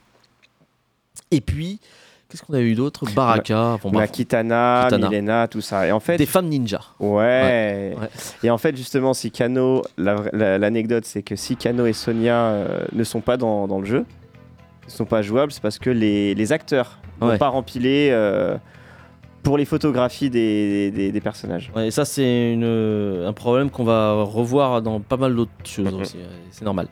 [1.30, 1.80] Et puis,
[2.28, 3.04] qu'est-ce qu'on a eu d'autre?
[3.14, 5.08] Baraka, bon, bref, Kitana, Kitana.
[5.10, 5.86] Milena, tout ça.
[5.86, 6.80] Et en fait, des femmes ninja.
[7.00, 7.94] Ouais.
[7.98, 8.08] Ouais.
[8.42, 11.92] Et en fait, justement, si Kano, la vra- la- l'anecdote, c'est que si Kano et
[11.92, 14.04] Sonia euh, ne sont pas dans, dans le jeu,
[14.88, 17.38] sont pas jouables, c'est parce que les, les acteurs n'ont Ouais.
[17.38, 18.56] pas rempilé euh,
[19.42, 21.70] pour les photographies des, des- des personnages.
[21.76, 26.00] Ouais, et ça, c'est un problème qu'on va revoir dans pas mal d'autres choses Mhm.
[26.00, 26.16] aussi.
[26.50, 26.88] C'est normal.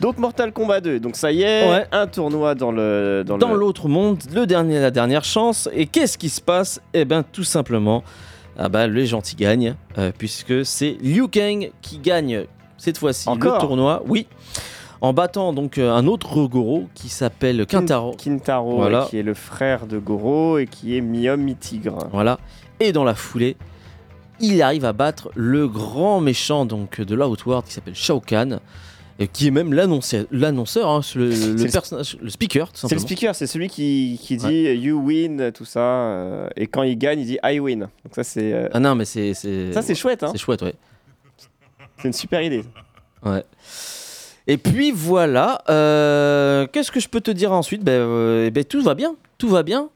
[0.00, 1.86] Donc Mortal Kombat 2, donc ça y est, Ouais.
[1.92, 5.68] un tournoi dans le dans, Dans le- l'autre monde, le dernier, la dernière chance.
[5.72, 6.80] Et qu'est-ce qui se passe?
[6.92, 8.02] Eh bien, tout simplement,
[8.58, 12.46] ah bah, les gentils gagnent, euh, puisque c'est Liu Kang qui gagne
[12.78, 14.02] cette fois-ci le tournoi.
[14.08, 14.26] Oui.
[15.02, 18.12] En battant donc euh, un autre Goro qui s'appelle Kintaro.
[18.16, 19.06] Kintaro, Voilà.
[19.10, 21.98] qui est le frère de Goro et qui est mi-homme mi-tigre.
[22.12, 22.38] Voilà.
[22.78, 23.56] Et dans la foulée,
[24.38, 28.60] il arrive à battre le grand méchant donc de l'Outworld qui s'appelle Shao Kahn,
[29.18, 30.24] et qui est même l'annonceur,
[30.88, 34.36] hein, le, le le- personnage, le speaker, tout C'est le speaker, c'est celui qui, qui
[34.36, 35.80] dit You win, tout ça.
[35.80, 37.80] euh, et quand il gagne, il dit I win.
[37.80, 40.22] Donc ça, c'est euh, Ah non, mais c'est c'est ça c'est chouette.
[40.22, 40.74] Hein c'est chouette, ouais.
[41.98, 42.64] c'est une super idée.
[43.24, 43.42] ouais.
[44.46, 47.84] Et puis voilà, euh, qu'est-ce que je peux te dire ensuite?
[47.84, 49.88] Ben, euh, eh ben, tout va bien, tout va bien,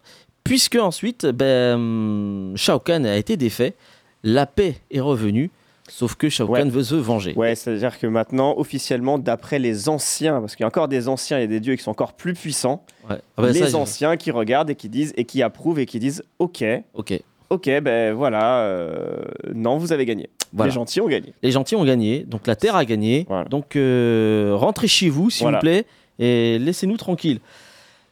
[0.44, 3.74] puisque ensuite ben, hum, Shao Kahn a été défait,
[4.22, 5.50] la paix est revenue,
[5.88, 6.60] sauf que Shao Ouais.
[6.60, 7.34] Kahn veut se venger.
[7.34, 11.38] Ouais, c'est-à-dire que maintenant, officiellement, d'après les anciens, parce qu'il y a encore des anciens,
[11.38, 13.16] a des dieux qui sont encore plus puissants, Ouais.
[13.36, 15.98] Ah ben, les ça, anciens qui regardent et qui disent et qui approuvent et qui
[15.98, 19.22] disent Ok, Ok, ok, ben voilà, euh,
[19.54, 20.28] non, vous avez gagné.
[20.52, 20.70] voilà.
[20.70, 21.32] Les gentils ont gagné.
[21.42, 23.24] Les gentils ont gagné, donc la Terre a gagné.
[23.28, 23.44] Voilà.
[23.48, 25.58] Donc euh, rentrez chez vous, s'il Voilà.
[25.58, 25.86] vous plaît,
[26.18, 27.40] et laissez-nous tranquilles.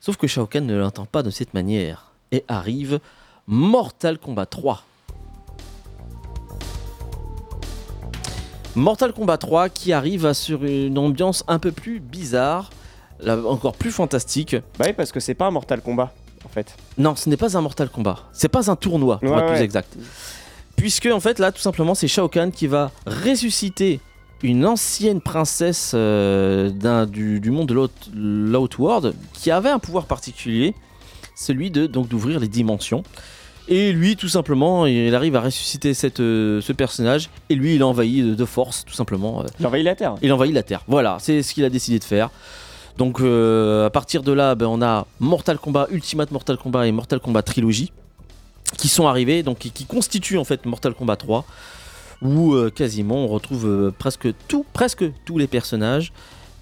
[0.01, 2.13] Sauf que Shao Kahn ne l'entend pas de cette manière.
[2.33, 3.01] Et arrive
[3.47, 4.83] Mortal Kombat 3.
[8.77, 12.71] Mortal Kombat 3 qui arrive sur une ambiance un peu plus bizarre,
[13.21, 14.57] là, encore plus fantastique.
[14.79, 16.13] Bah oui, parce que c'est pas un Mortal Kombat,
[16.45, 16.77] en fait.
[16.99, 18.19] Non, ce n'est pas un Mortal Kombat.
[18.33, 19.97] C'est pas un tournoi, pour Ouais, être plus exact.
[20.77, 24.01] Puisque, en fait, là, tout simplement, c'est Shao Kahn qui va ressusciter
[24.43, 30.05] une ancienne princesse euh, d'un- du, du monde de l'Out- l'Outworld qui avait un pouvoir
[30.07, 30.75] particulier,
[31.37, 33.03] celui de donc d'ouvrir les dimensions.
[33.67, 37.31] Et lui, tout simplement, il arrive à ressusciter cette, euh, ce personnage.
[37.49, 39.41] Et lui, il envahit de, de force, tout simplement.
[39.41, 40.17] euh, Il envahit la Terre.
[40.21, 40.83] il envahit la Terre.
[40.87, 42.29] Voilà, c'est ce qu'il a décidé de faire.
[42.97, 46.93] Donc euh, à partir de là, ben, on a Mortal Kombat, Ultimate Mortal Kombat et
[46.93, 47.93] Mortal Kombat Trilogy
[48.77, 51.45] qui sont arrivés, donc qui, qui constituent en fait Mortal Kombat 3,
[52.23, 56.13] où euh, quasiment on retrouve euh, presque tout, presque tous les personnages,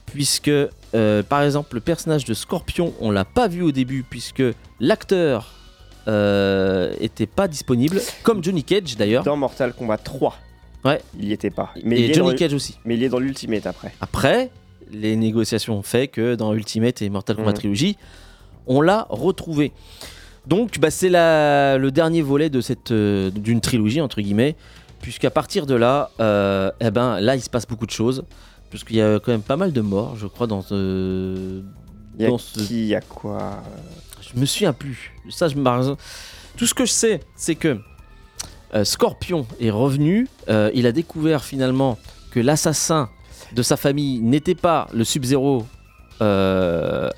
[0.06, 4.42] puisque euh, par exemple le personnage de Scorpion, on l'a pas vu au début puisque
[4.80, 5.54] l'acteur
[6.06, 10.36] était pas disponible, comme Johnny Cage d'ailleurs, Dans Mortal Kombat 3.
[10.84, 11.00] Ouais.
[11.16, 11.72] Il y était pas.
[11.84, 12.76] Mais, et Johnny dans, Cage aussi.
[12.84, 13.94] mais il est dans l'Ultimate après.
[14.00, 14.50] Après,
[14.92, 17.56] les négociations ont fait que dans Ultimate et Mortal Kombat Mhm.
[17.56, 17.96] Trilogy,
[18.66, 19.72] on l'a retrouvé.
[20.46, 24.56] Donc, bah, c'est le dernier volet de cette euh, d'une trilogie entre guillemets,
[25.00, 28.24] puisqu'à partir de là, euh, eh ben, là, il se passe beaucoup de choses.
[28.70, 31.60] Puisqu'il y a quand même pas mal de morts, je crois, dans ce.
[32.18, 33.62] Il y a dans ce- qui, il y a quoi?
[34.20, 35.12] Je me souviens plus.
[35.30, 35.94] Ça, je me...
[36.56, 37.78] Tout ce que je sais, c'est que
[38.74, 40.26] euh, Scorpion est revenu.
[40.48, 41.98] il a découvert finalement
[42.30, 43.10] que l'assassin
[43.54, 45.64] de sa famille n'était pas le Sub-Zero.
[46.20, 47.08] euh,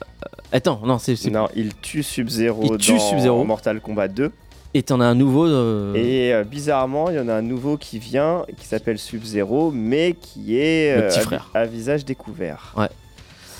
[0.53, 1.31] Attends, non, c'est.
[1.31, 3.44] Non, il tue Sub-Zero Il tue dans Sub-Zero.
[3.44, 4.31] Mortal Kombat 2.
[4.77, 5.47] Et t'en as un nouveau.
[5.47, 9.70] euh, Et euh, bizarrement, il y en a un nouveau qui vient, qui s'appelle Sub-Zero,
[9.73, 11.51] mais qui est Le petit frère.
[11.55, 12.75] À, visage découvert.
[12.77, 12.88] Ouais.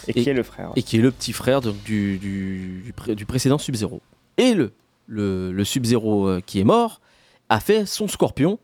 [0.09, 0.71] Et, qui est le frère.
[0.77, 4.03] et qui est le petit frère donc, du, du, du pré- du précédent Sub-Zero.
[4.37, 4.73] Et le,
[5.07, 7.01] le, le Sub-Zero qui est mort
[7.49, 8.59] a fait son scorpion.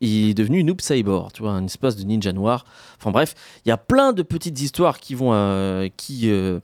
[0.00, 2.64] Il est devenu Noob Saibor, tu vois, un espace de ninja noir.
[2.98, 6.60] Enfin bref, il y a plein de petites histoires qui vont, euh, qui, euh,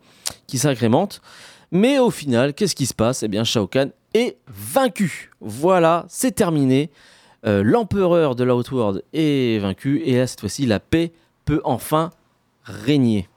[0.46, 1.22] qui s'agrémentent.
[1.70, 3.22] Mais au final, qu'est-ce qui se passe?
[3.22, 5.30] Eh bien, Shao Kahn est vaincu.
[5.40, 6.90] Voilà, c'est terminé.
[7.46, 10.02] Euh, L'empereur de l'Outworld est vaincu.
[10.04, 11.12] Et là, cette fois-ci, la paix
[11.44, 12.10] peut enfin
[12.62, 13.28] régner.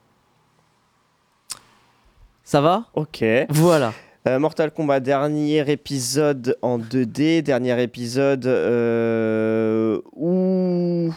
[2.43, 2.85] Ça va?
[2.93, 3.23] Ok.
[3.49, 3.93] Voilà.
[4.27, 11.13] Euh, Mortal Kombat, dernier épisode en 2D, dernier épisode euh, où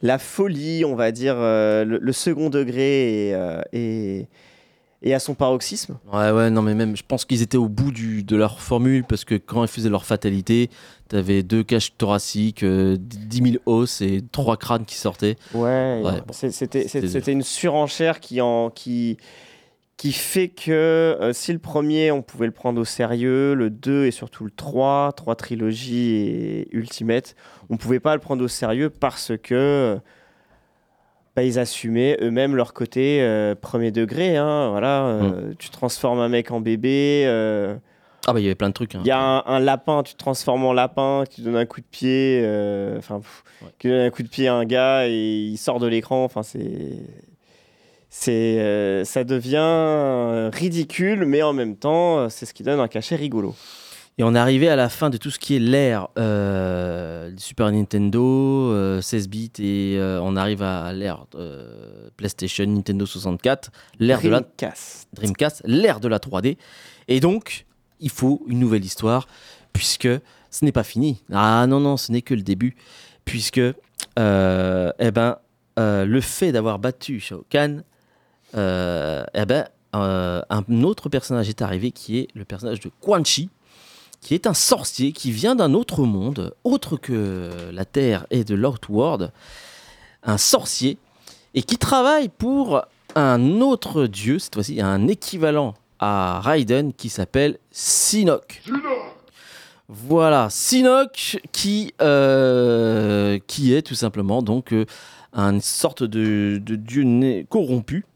[0.00, 3.36] la folie, on va dire, euh, le, le second degré est,
[3.72, 4.28] est-
[5.04, 5.98] est à son paroxysme.
[6.12, 9.02] Ouais, ouais, non, mais même, je pense qu'ils étaient au bout du, de leur formule
[9.02, 10.70] parce que quand ils faisaient leur fatalité,
[11.08, 15.34] t'avais deux caches thoraciques, euh, 10 000 os et trois crânes qui sortaient.
[15.54, 16.32] Ouais, bon.
[16.32, 19.16] c'était une surenchère qui, en, qui,
[20.02, 24.06] qui fait que euh, si le premier, on pouvait le prendre au sérieux, le 2
[24.06, 27.36] et surtout le 3, 3 trilogie et Ultimate,
[27.70, 30.00] on pouvait pas le prendre au sérieux parce que
[31.36, 34.36] bah, ils assumaient eux-mêmes leur côté euh, premier degré.
[34.36, 37.22] hein, voilà, euh, Tu transformes un mec en bébé.
[37.26, 37.76] euh,
[38.26, 38.96] Ah, bah, il y avait plein de trucs.
[38.96, 39.02] hein.
[39.04, 41.80] il y a un, un lapin, tu te transformes en lapin, tu donnes un coup
[41.80, 43.20] de pied, euh, enfin,
[43.62, 43.68] Ouais.
[43.78, 45.12] tu donnes un coup de pied à un gars et
[45.52, 46.24] il sort de l'écran.
[46.24, 46.98] Enfin, c'est,
[48.14, 52.78] c'est, euh, ça devient euh, ridicule, mais en même temps, euh, c'est ce qui donne
[52.78, 53.54] un cachet rigolo.
[54.18, 57.42] Et on est arrivé à la fin de tout ce qui est l'ère euh, du
[57.42, 58.22] Super Nintendo,
[58.70, 61.24] euh, 16 bits, et euh, on arrive à l'ère
[62.18, 64.42] PlayStation, Nintendo 64, l'ère de la.
[65.14, 66.58] Dreamcast, l'ère de la 3D.
[67.08, 67.64] Et donc,
[67.98, 69.26] il faut une nouvelle histoire,
[69.72, 70.08] puisque
[70.50, 71.22] ce n'est pas fini.
[71.32, 72.76] Ah non, non, ce n'est que le début,
[73.24, 73.72] puisque eh
[74.18, 75.38] ben,
[75.78, 77.82] le fait d'avoir battu Shao Kahn,
[78.54, 83.24] euh, eh ben, euh, un autre personnage est arrivé qui est le personnage de Quan
[83.24, 83.50] Chi,
[84.20, 88.54] qui est un sorcier qui vient d'un autre monde, autre que la Terre et de
[88.54, 89.32] l'Outworld,
[90.22, 90.98] un sorcier,
[91.54, 92.82] et qui travaille pour
[93.14, 98.62] un autre dieu, cette fois-ci un équivalent à Raiden qui s'appelle Sinok.
[99.88, 104.72] Voilà, Sinok qui, euh, qui est tout simplement donc
[105.34, 108.06] une sorte de, de dieu né- corrompu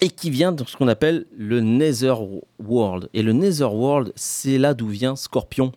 [0.00, 3.08] et qui vient de ce qu'on appelle le Netherworld.
[3.14, 5.72] Et le Netherworld, c'est là d'où vient Scorpion.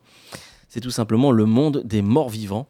[0.69, 2.67] C'est tout simplement le monde des morts vivants.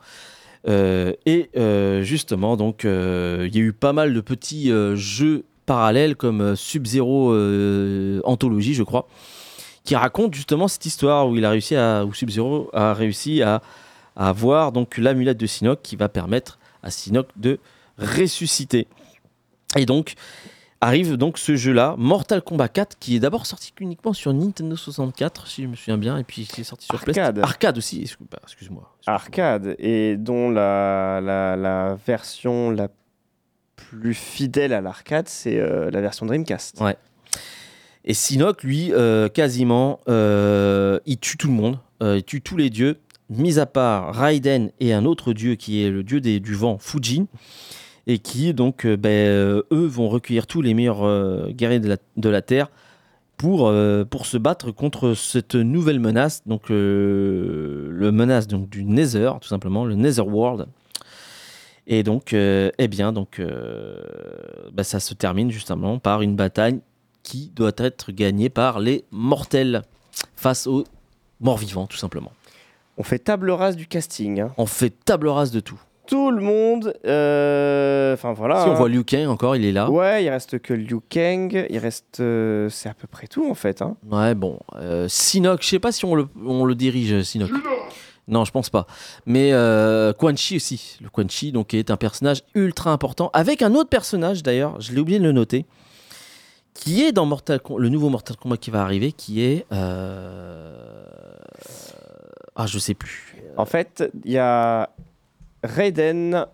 [0.68, 5.44] Euh, et euh, justement, donc, euh, il y a eu pas mal de petits jeux
[5.66, 7.34] parallèles comme Sub-Zero
[8.24, 9.08] Anthologie, je crois,
[9.84, 13.62] qui raconte justement cette histoire où il a réussi à, où Sub-Zero a réussi à,
[14.16, 17.60] à avoir donc l'amulette de Sinnoh qui va permettre à Sinnoh de
[17.98, 18.88] ressusciter.
[19.78, 20.16] Et donc
[20.82, 25.48] arrive donc ce jeu-là, Mortal Kombat 4, qui est d'abord sorti uniquement sur Nintendo 64,
[25.48, 27.40] si je me souviens bien, et puis qui est sorti sur Arcade.
[27.40, 28.92] Arcade aussi, excuse- bah, excuse-moi.
[29.06, 32.88] Arcade, et dont la, la, la version la
[33.76, 36.82] plus fidèle à l'arcade, c'est euh, la version Dreamcast.
[36.82, 36.98] Ouais.
[38.04, 42.72] Et Sinnoh, lui, euh, quasiment, euh, il tue tout le monde, il tue tous les
[42.72, 42.98] dieux,
[43.30, 46.80] mis à part Raiden et un autre dieu qui est le dieu des, du vent,
[46.80, 47.26] Fujin,
[48.08, 51.90] et qui, donc, euh, ben, euh, eux vont recueillir tous les meilleurs euh, guerriers de
[51.90, 52.70] la, de la Terre
[53.38, 58.84] pour, euh, pour se battre contre cette nouvelle menace, donc euh, le menace donc, du
[58.84, 60.68] Nether, tout simplement, le Netherworld.
[61.88, 63.42] Et donc, euh, eh bien, donc,
[64.72, 66.80] bah, ça se termine justement par une bataille
[67.24, 69.82] qui doit être gagnée par les mortels
[70.36, 70.86] face aux
[71.40, 72.32] morts vivants, tout simplement.
[72.98, 74.42] On fait table rase du casting.
[74.42, 74.54] hein.
[74.58, 75.80] On fait table rase de tout.
[76.08, 76.94] Tout le monde.
[77.06, 78.62] euh, Enfin voilà.
[78.64, 78.76] Si on hein.
[78.76, 79.90] voit Liu Kang encore, il est là.
[79.90, 81.66] Ouais, il reste que Liu Kang.
[81.70, 82.20] Il reste.
[82.20, 83.82] euh, c'est à peu près tout en fait.
[83.82, 83.96] hein.
[84.10, 84.60] Ouais, bon.
[84.76, 87.48] Euh, Sinnoh, je sais pas si on le, on le dirige, Sinnoh.
[88.28, 88.88] Non, je pense pas.
[89.26, 90.98] Mais euh, Quan Chi aussi.
[91.02, 93.30] Le Quan Chi, donc, est un personnage ultra important.
[93.34, 95.66] Avec un autre personnage, d'ailleurs, je l'ai oublié de le noter,
[96.74, 99.66] qui est dans Mortal Com- le nouveau Mortal Kombat qui va arriver, qui est.
[99.74, 101.04] euh,
[102.56, 103.36] Ah, je sais plus.
[103.58, 104.90] En fait, il y a
[105.64, 106.46] Raiden,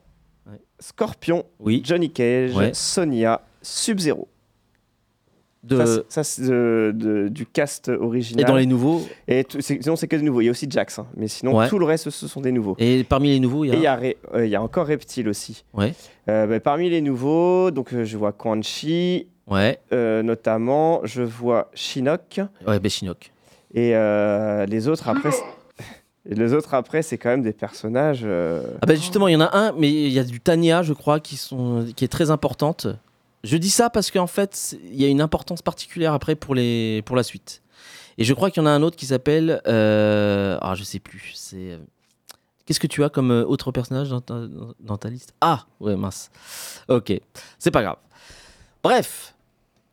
[0.49, 0.60] Ouais.
[0.80, 1.82] Scorpion, Oui.
[1.84, 2.72] Johnny Cage, Ouais.
[2.74, 4.28] Sonia, Sub-Zero.
[5.64, 5.76] De...
[5.78, 8.45] Ça, c'est- ça, c'est de- de- du cast Et original.
[8.45, 9.01] dans les nouveaux.
[9.28, 10.39] Et sinon, c'est que des nouveaux.
[10.39, 11.08] Il y a aussi Jax, hein.
[11.18, 11.68] mais sinon, Ouais.
[11.68, 12.76] tout le reste, ce sont des nouveaux.
[12.80, 13.74] Et parmi les nouveaux, il y a.
[13.74, 15.66] Et il y, a Ré- euh, il y a encore Reptile aussi.
[15.74, 15.93] Ouais.
[16.30, 19.80] Euh, bah, parmi les nouveaux, donc euh, je vois Quan Chi, Ouais.
[19.91, 22.39] notamment, je vois Shinnok.
[22.66, 23.32] Ouais, Shinnok.
[23.74, 25.32] Et euh, les autres après,
[26.30, 28.21] et les autres après, c'est quand même des personnages.
[28.23, 30.84] euh, Ah bah justement, il y en a un, mais il y a du Tania,
[30.84, 32.88] je crois, qui, sont, qui est très importante.
[33.43, 37.01] Je dis ça parce qu'en fait, il y a une importance particulière après pour, les,
[37.05, 37.61] pour la suite.
[38.17, 39.61] Et je crois qu'il y en a un autre qui s'appelle...
[39.67, 41.32] euh, ah, je sais plus.
[41.36, 41.71] C'est...
[41.73, 41.78] euh,
[42.65, 44.41] Qu'est-ce que tu as comme autre personnage dans ta,
[44.82, 45.34] dans ta liste?
[45.39, 46.30] Ah, ouais, mince.
[46.89, 47.13] Ok,
[47.59, 47.95] c'est pas grave.
[48.84, 49.34] Bref,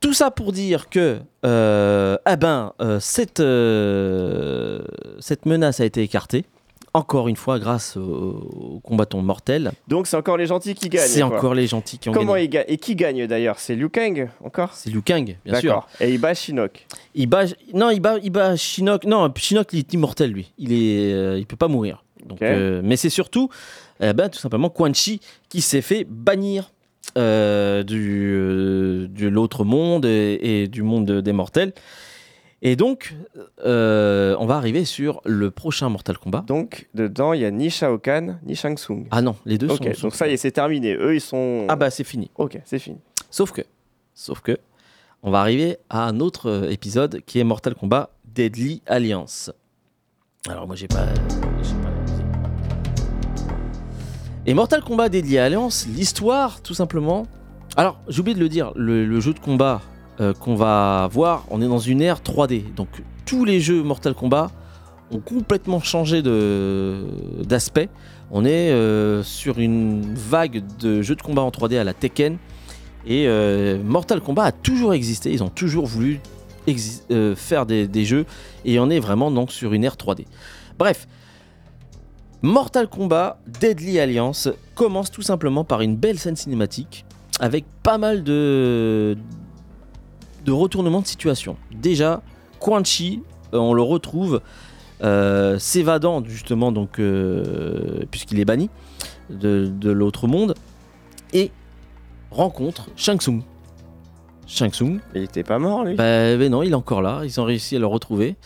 [0.05, 4.83] tout ça pour dire que, euh, ah ben, euh, cette, euh,
[5.19, 6.45] cette menace a été écartée.
[6.93, 9.73] Encore une fois, grâce aux, aux combattants mortels.
[9.89, 11.09] Donc c'est encore les gentils qui gagnent.
[11.09, 11.37] C'est quoi.
[11.39, 12.45] encore les gentils qui ont Comment gagné.
[12.45, 13.59] ils gagnent Et qui gagne d'ailleurs?
[13.59, 14.75] C'est Liu Kang encore?
[14.75, 15.89] C'est Liu Kang, bien sûr.
[16.01, 16.87] Et il bat Shinnok.
[17.15, 19.05] Il bat, non, il bat, il bat Shinnok.
[19.05, 20.53] Non, Shinnok, il est immortel, lui.
[20.59, 22.05] Il est, il peut pas mourir.
[22.27, 23.49] Donc, mais c'est surtout,
[24.01, 26.74] eh ben, tout simplement, Quan Chi qui s'est fait bannir
[27.17, 31.73] euh, du, euh, de l'autre monde et, et du monde des mortels.
[32.67, 33.15] Et donc,
[33.67, 36.45] euh, on va arriver sur le prochain Mortal Kombat.
[36.47, 39.07] Donc dedans, il y a ni Shao Kahn, ni Shang Tsung.
[39.11, 40.95] Ah non, les deux ok, sont, sont- donc ça y est, c'est terminé.
[40.95, 41.67] Eux, ils sont.
[41.69, 42.31] Ah bah c'est fini.
[42.37, 42.97] Ok, c'est fini.
[43.31, 43.61] Sauf que,
[44.15, 44.57] sauf que,
[45.23, 49.53] on va arriver à un autre épisode qui est Mortal Kombat Deadly Alliance.
[50.49, 51.07] Alors moi j'ai pas,
[54.47, 57.27] Et Mortal Kombat Deadly Alliance, l'histoire tout simplement.
[57.79, 59.81] Alors j'ai oublié de le dire, le, jeu de combat
[60.21, 62.75] euh, qu'on va voir, on est dans une ère 3D.
[62.75, 62.89] Donc
[63.25, 64.51] tous les jeux Mortal Kombat
[65.11, 67.89] ont complètement changé d'aspect.
[68.31, 72.37] On est euh, sur une vague de jeux de combat en 3D à la Tekken.
[73.07, 76.21] Et euh, Mortal Kombat a toujours existé, ils ont toujours voulu
[77.37, 78.25] faire des, des jeux,
[78.65, 80.25] et on est vraiment donc sur une ère 3D.
[80.79, 81.07] Bref,
[82.45, 87.07] Mortal Kombat Deadly Alliance commence tout simplement par une belle scène cinématique,
[87.41, 89.17] avec pas mal de,
[90.45, 91.57] de retournements de situation.
[91.73, 92.21] Déjà,
[92.61, 93.23] Quan Chi,
[93.55, 94.43] euh, on le retrouve
[95.03, 98.69] euh, s'évadant justement, donc, euh, puisqu'il est banni
[99.31, 100.55] de, de l'autre monde,
[101.33, 101.51] et
[102.31, 103.41] rencontre Shang Tsung.
[104.47, 105.95] Shang Tsung, il était pas mort, lui?
[105.95, 108.37] Bah, ben non, il est encore là, ils ont réussi à le retrouver.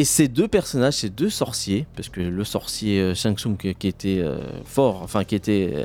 [0.00, 3.88] Et ces deux personnages, ces deux sorciers, parce que le sorcier euh, Shang Tsung qui,
[3.88, 5.84] était euh, fort, enfin qui était euh,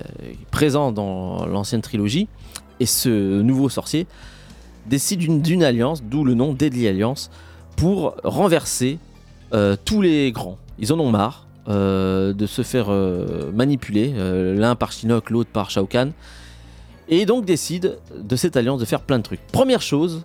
[0.51, 2.27] présent dans l'ancienne trilogie,
[2.79, 4.05] et ce nouveau sorcier
[4.85, 7.31] décident d'une- alliance, d'où le nom Deadly Alliance,
[7.75, 8.99] pour renverser
[9.85, 10.57] tous les grands.
[10.79, 12.89] Ils en ont marre de se faire
[13.53, 14.13] manipuler,
[14.55, 16.11] l'un par Shinnok, l'autre par Shao Kahn,
[17.07, 19.45] et donc décident de cette alliance de faire plein de trucs.
[19.51, 20.23] Première chose,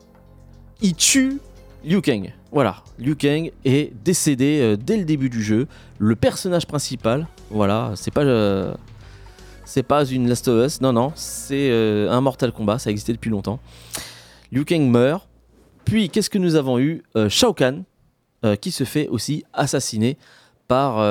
[0.80, 1.40] ils tuent
[1.84, 2.32] Liu Kang.
[2.50, 5.66] Voilà, Liu Kang est décédé euh, dès le début du jeu.
[5.98, 8.74] Le personnage principal, voilà, c'est pas euh,
[10.10, 13.60] une Last of Us, non non, c'est euh, un Mortal Kombat, ça existait depuis longtemps.
[14.50, 15.28] Liu Kang meurt.
[15.84, 17.84] Puis qu'est-ce que nous avons eu Shao Kahn
[18.60, 20.18] qui se fait aussi assassiner
[20.66, 21.02] par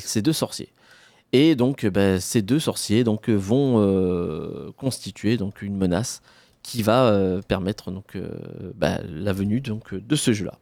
[0.00, 0.70] ces deux sorciers.
[1.34, 6.22] Et donc, ben, ces deux sorciers donc, vont constituer une menace
[6.62, 8.28] qui va euh, permettre donc, euh,
[8.74, 10.54] ben, la venue donc, euh, de ce jeu-là.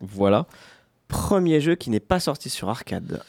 [0.00, 0.46] Voilà.
[1.08, 3.22] Premier jeu qui n'est pas sorti sur arcade.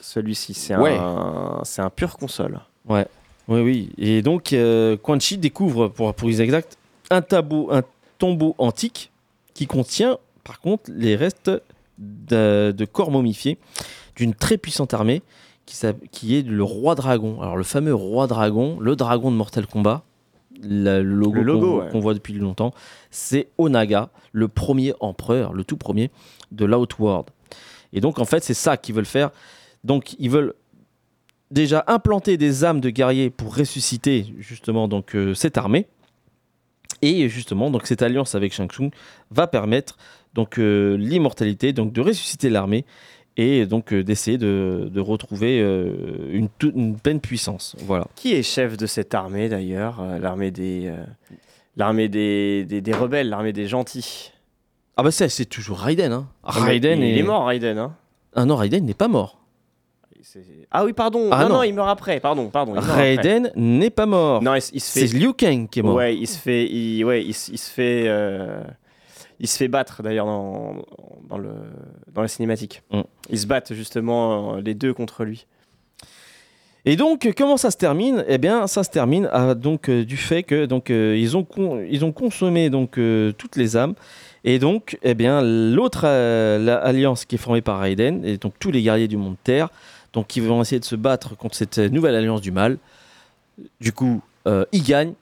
[0.00, 0.96] Celui-ci, c'est Ouais.
[0.98, 2.60] un, pur console.
[2.86, 3.00] Oui,
[3.48, 3.90] oui.
[3.98, 6.78] Et donc, euh, Quan Chi découvre, pour, pour les exact,
[7.10, 7.82] un, tabou, un
[8.18, 9.10] tombeau antique
[9.54, 11.50] qui contient, par contre, les restes
[11.98, 13.58] de, de corps momifiés
[14.16, 15.22] d'une très puissante armée
[15.66, 15.76] qui,
[16.12, 17.40] qui est le roi dragon.
[17.40, 20.02] Alors, le fameux roi dragon, le dragon de Mortal Kombat,
[20.62, 21.90] la- le logo, logo, qu'on ouais.
[21.90, 22.72] qu'on voit depuis longtemps,
[23.10, 26.10] c'est Onaga, le premier empereur, le tout premier
[26.52, 27.26] de l'Outworld.
[27.92, 29.30] Et donc, en fait, c'est ça qu'ils veulent faire.
[29.84, 30.54] Donc, ils veulent
[31.50, 35.86] déjà implanter des âmes de guerriers pour ressusciter justement donc euh, cette armée.
[37.02, 38.90] Et justement, donc cette alliance avec Shang Tsung
[39.30, 39.96] va permettre
[40.32, 42.84] donc euh, l'immortalité, donc de ressusciter l'armée
[43.36, 47.74] et donc euh, d'essayer de, de retrouver euh, une, une pleine puissance.
[47.80, 48.06] Voilà.
[48.14, 51.04] Qui est chef de cette armée d'ailleurs euh, L'armée des, euh,
[51.76, 54.30] l'armée des, des, des rebelles, l'armée des gentils?
[54.96, 56.12] Ah bah c'est toujours Raiden.
[56.12, 56.28] Hein.
[56.44, 57.12] Ah, Raiden il, est...
[57.12, 57.78] il est mort, Raiden.
[57.78, 57.96] Hein
[58.34, 59.40] Ah non, Raiden n'est pas mort.
[60.22, 61.28] C'est- ah oui, pardon.
[61.30, 61.54] Ah non, non.
[61.56, 62.18] non, il meurt après.
[62.18, 62.72] Pardon, pardon.
[62.76, 64.42] Raiden n'est pas mort.
[64.42, 65.16] Non, il, s- il se C'est.
[65.18, 65.96] Liu Kang qui est mort.
[65.96, 66.64] Ouais, il se fait.
[66.66, 68.04] Il, ouais, il, se fait.
[68.06, 68.62] euh,
[69.40, 70.76] il se fait battre d'ailleurs dans,
[71.28, 71.50] dans, le,
[72.12, 72.82] dans la cinématique.
[72.92, 73.00] Mm.
[73.30, 75.46] Ils se battent justement les deux contre lui.
[76.86, 78.24] Et donc, comment ça se termine?
[78.28, 81.46] Eh bien, ça se termine à, donc euh, du fait que donc euh, ils ont
[81.88, 83.94] ils ont consommé donc euh, toutes les âmes.
[84.44, 88.70] Et donc, eh bien, l'autre la- alliance qui est formée par Raiden et donc tous
[88.70, 89.70] les guerriers du monde Terre,
[90.12, 92.76] donc qui vont essayer de se battre contre cette nouvelle alliance du mal.
[93.80, 94.20] Du coup,
[94.72, 95.14] ils gagnent.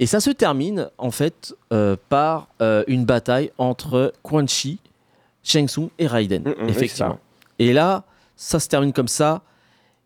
[0.00, 4.78] Et ça se termine en fait euh, par euh, une bataille entre Quan Chi,
[5.44, 6.42] Shang Tsung et Raiden.
[6.42, 7.18] Mm, mm, oui, effectivement.
[7.58, 9.42] Et là, ça se termine comme ça.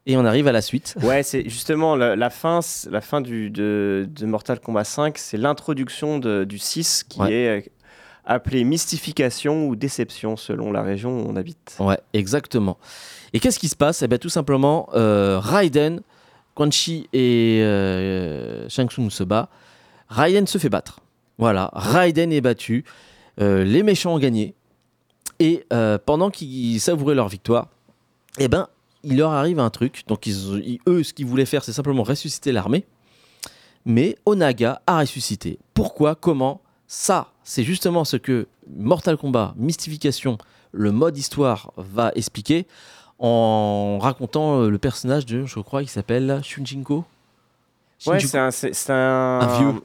[0.07, 0.97] Et on arrive à la suite.
[1.03, 5.39] Ouais, c'est justement la, la fin, la fin du, de, de Mortal Kombat 5, c'est
[5.39, 7.33] l'introduction du 6 qui Ouais.
[7.33, 7.71] est
[8.27, 11.77] appelé mystification ou déception selon la région où on habite.
[11.79, 12.77] Ouais, exactement.
[13.33, 14.03] Et qu'est-ce qui se passe?
[14.03, 16.01] Eh bien, tout simplement, euh, Raiden,
[16.55, 19.49] Quan Chi et euh, Shang Tsung se battent.
[20.15, 21.01] Raiden se fait battre.
[21.39, 22.85] Voilà, Raiden est battu.
[23.41, 24.55] Euh, les méchants ont gagné.
[25.41, 27.69] Et euh, pendant qu'ils savouraient leur victoire,
[28.39, 28.69] eh ben,
[29.03, 30.05] il leur arrive un truc.
[30.07, 32.85] Donc, ils, ils- eux, ce qu'ils voulaient faire, c'est simplement ressusciter l'armée.
[33.85, 35.59] Mais Onaga a ressuscité.
[35.75, 36.15] Pourquoi?
[36.15, 36.61] Comment?
[36.87, 38.47] Ça, c'est justement ce que
[38.77, 40.39] Mortal Kombat Mystification,
[40.73, 42.67] le mode histoire, va expliquer
[43.19, 47.05] en racontant euh, le personnage de, je crois, il s'appelle Shunjinko?
[48.07, 48.51] Ouais, c'est un,
[48.95, 49.81] un, Un vieux.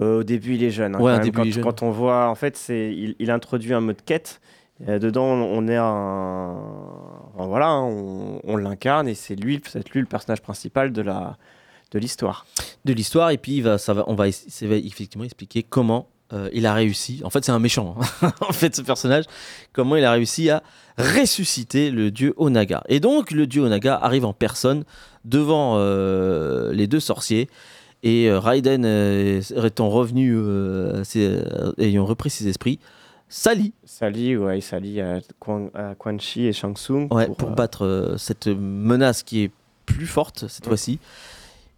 [0.00, 0.94] Euh, au début, il est jeune.
[0.96, 1.64] hein, Ouais, quand début, quand, il est jeune.
[1.64, 4.40] quand on voit, en fait, c'est il, il introduit un mode quête.
[4.88, 6.56] Euh, dedans, on est un,
[7.34, 11.02] enfin, voilà, hein, on, on l'incarne et c'est lui, c'est lui le personnage principal de
[11.02, 11.36] la
[11.92, 12.46] de l'histoire.
[12.84, 15.64] de l'histoire et puis il va, ça va, on va, es- ça va effectivement expliquer
[15.64, 17.20] comment euh, il a réussi.
[17.24, 17.96] En fait, c'est un méchant.
[18.22, 18.30] hein.
[18.48, 19.24] en fait, ce personnage,
[19.72, 20.62] comment il a réussi à
[20.96, 22.82] ressusciter le dieu Onaga.
[22.88, 24.84] Et donc, le dieu Onaga arrive en personne
[25.24, 27.48] devant euh, les deux sorciers.
[28.02, 28.84] Et euh, Raiden
[29.64, 32.78] étant revenu, euh, ses- euh, ayant repris ses esprits,
[33.28, 37.36] s'allie S'allie, ouais, il s'allie à, Quan, à Quan Chi et Shang Tsung Ouais, pour,
[37.36, 39.50] pour, euh, battre euh, cette menace qui est
[39.86, 40.68] plus forte cette Mm.
[40.68, 40.98] fois-ci.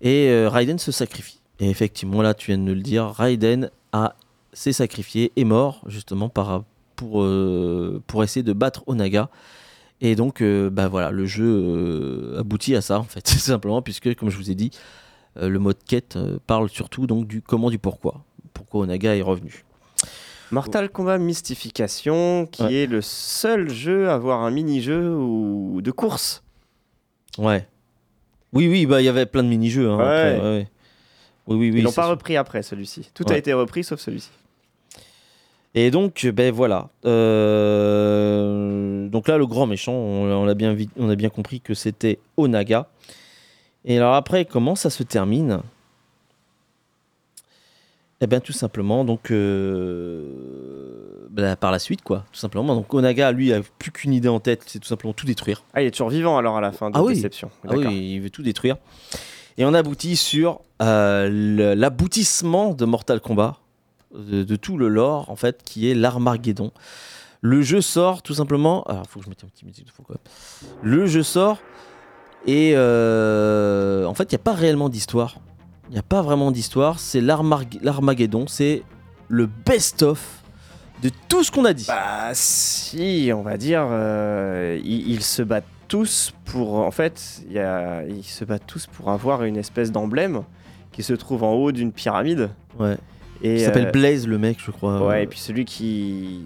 [0.01, 1.41] Et euh, Raiden se sacrifie.
[1.61, 4.15] Et effectivement, là, tu viens de nous le dire, Raiden a
[4.53, 6.63] s'est sacrifié, est mort justement par,
[6.97, 7.27] pour,
[8.07, 9.29] pour essayer de battre Onaga.
[10.03, 14.37] Et donc, bah voilà, le jeu aboutit à ça en fait, simplement, puisque comme je
[14.37, 14.71] vous ai dit,
[15.37, 18.23] le mode quête euh, parle surtout donc du comment, du pourquoi,
[18.55, 19.65] pourquoi Onaga est revenu.
[20.51, 22.75] Mortal Kombat Mystification, qui Ouais.
[22.75, 26.43] est le seul jeu à avoir un mini-jeu ou de course.
[27.39, 27.67] Ouais.
[28.53, 29.89] Oui, oui, bah il y avait plein de mini-jeux.
[29.89, 30.03] hein, Ouais.
[30.05, 30.69] après, ouais, ouais.
[31.47, 31.79] Oui, oui, oui.
[31.79, 32.11] Ils l'ont pas sûr.
[32.11, 33.11] repris après celui-ci.
[33.15, 34.29] Tout a été repris sauf celui-ci.
[35.75, 36.91] Et donc, ben voilà.
[37.07, 41.75] Euh, Donc là, le grand méchant, on, on l'a bien, on a bien compris que
[41.75, 42.89] c'était Onaga.
[43.85, 45.61] Et alors après, comment ça se termine?
[48.21, 52.25] Eh bien, tout simplement, donc euh, ben, par la suite, quoi.
[52.31, 52.77] Tout simplement.
[52.77, 55.65] Donc Onaga, lui, a plus qu'une idée en tête, c'est tout simplement tout détruire.
[55.75, 57.15] Ah, il est toujours vivant alors à la fin de Ah oui.
[57.15, 57.51] Déception.
[57.67, 58.77] Ah oui, il veut tout détruire.
[59.59, 63.59] Et on aboutit sur euh, l'aboutissement de Mortal Kombat,
[64.15, 66.71] de, de tout le lore, en fait, qui est l'Armageddon.
[67.41, 68.85] Le jeu sort tout simplement.
[68.85, 70.81] Alors, faut que je mette un petit musique de fond, quand même.
[70.83, 71.59] Le jeu sort
[72.47, 75.37] et euh, en fait, il n'y a pas réellement d'histoire.
[75.89, 76.99] Il n'y a pas vraiment d'histoire.
[76.99, 78.47] C'est l'Armag- l'Armageddon.
[78.47, 78.83] C'est
[79.29, 80.43] le best-of
[81.03, 81.87] de tout ce qu'on a dit.
[81.89, 87.59] Bah si, on va dire, euh, ils, ils se battent tous pour, en fait, y
[87.59, 90.43] a, ils se battent tous pour avoir une espèce d'emblème
[90.93, 92.51] qui se trouve en haut d'une pyramide.
[92.79, 92.97] Ouais.
[93.43, 95.07] Et, Il s'appelle euh, Blaze, le mec, je crois.
[95.07, 96.43] Ouais, et puis celui qui,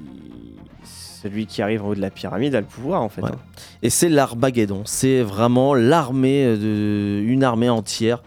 [1.27, 3.23] celui qui arrive en haut de la pyramide a le pouvoir en fait.
[3.23, 3.31] Ouais.
[3.31, 3.39] hein.
[3.83, 4.83] Et c'est l'Armageddon.
[4.85, 8.23] C'est vraiment l'armée, de, une armée entière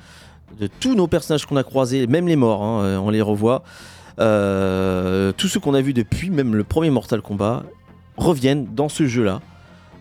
[0.60, 3.64] de tous nos personnages qu'on a croisés, même les morts, hein, euh, on les revoit.
[4.20, 7.64] Euh, tous ceux qu'on a vus depuis, même le premier Mortal Kombat,
[8.18, 9.40] reviennent dans ce jeu-là.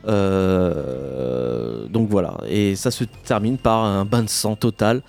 [0.09, 2.39] Euh, donc voilà.
[2.49, 5.03] Et ça se termine par un bain de sang total.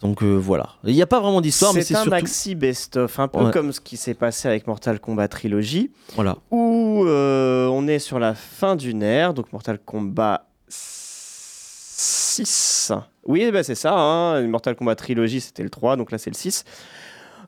[0.00, 0.70] Donc euh, voilà.
[0.84, 2.10] Il n'y a pas vraiment d'histoire, mais C'est c'est un surtout.
[2.10, 3.50] maxi best-of, un peu Ouais.
[3.50, 6.36] comme ce qui s'est passé avec Mortal Kombat Trilogy, Voilà.
[6.50, 12.92] où euh, on est sur la fin d'une ère, donc Mortal Kombat 6.
[13.24, 16.36] Oui, bah c'est ça, hein, Mortal Kombat Trilogy c'était le 3, donc là c'est le
[16.36, 16.64] 6.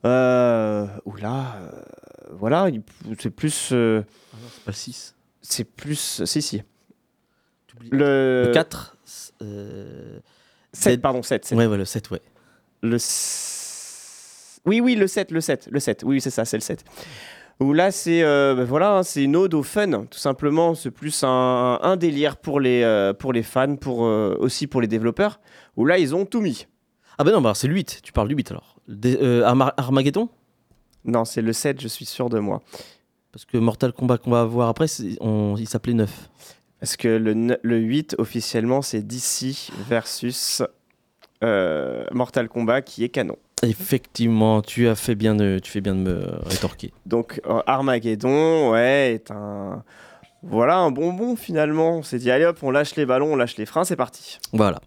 [0.05, 1.70] Euh, où là, euh,
[2.32, 2.82] voilà, il-
[3.18, 3.70] c'est plus...
[3.72, 4.03] euh,
[4.55, 5.14] C'est pas le 6.
[5.42, 6.22] c'est plus...
[6.24, 6.62] Si, si.
[7.90, 8.96] Le, Le, 4.
[9.42, 10.18] euh,
[10.72, 11.53] 7, pardon, 7.
[11.57, 12.20] Ouais, ouais, le 7, ouais.
[12.82, 12.96] Le...
[14.66, 16.02] Oui, oui, le 7, le 7, le 7.
[16.04, 16.84] Oui, c'est ça, c'est le 7.
[17.60, 20.74] Où là, c'est euh, ben voilà, hein, c'est une ode au fun, tout simplement.
[20.74, 24.80] C'est plus un, un délire pour les, euh, pour les fans, pour, euh, aussi pour
[24.80, 25.40] les développeurs.
[25.76, 26.66] Où là, ils ont tout mis.
[27.18, 28.00] Ah bah non, bah c'est le 8.
[28.02, 28.76] Tu parles du 8 alors.
[28.88, 30.30] Des- euh, Arma- Armageddon?
[31.04, 32.62] Non, c'est le 7, je suis sûr de moi.
[33.32, 34.86] Parce que Mortal Kombat qu'on va voir après,
[35.20, 36.10] on- il s'appelait 9.
[36.80, 40.62] Parce que le, le 8, officiellement, c'est DC versus
[41.43, 43.36] euh, Mortal Kombat qui est canon.
[43.62, 46.93] Effectivement, tu as fait bien de, tu fais bien de me rétorquer.
[47.07, 49.82] Donc euh, Armageddon, ouais, est un...
[50.43, 51.99] Voilà, un bonbon finalement.
[51.99, 54.38] On s'est dit, allez hop, on lâche les ballons, on lâche les freins, c'est parti.
[54.55, 54.80] Voilà.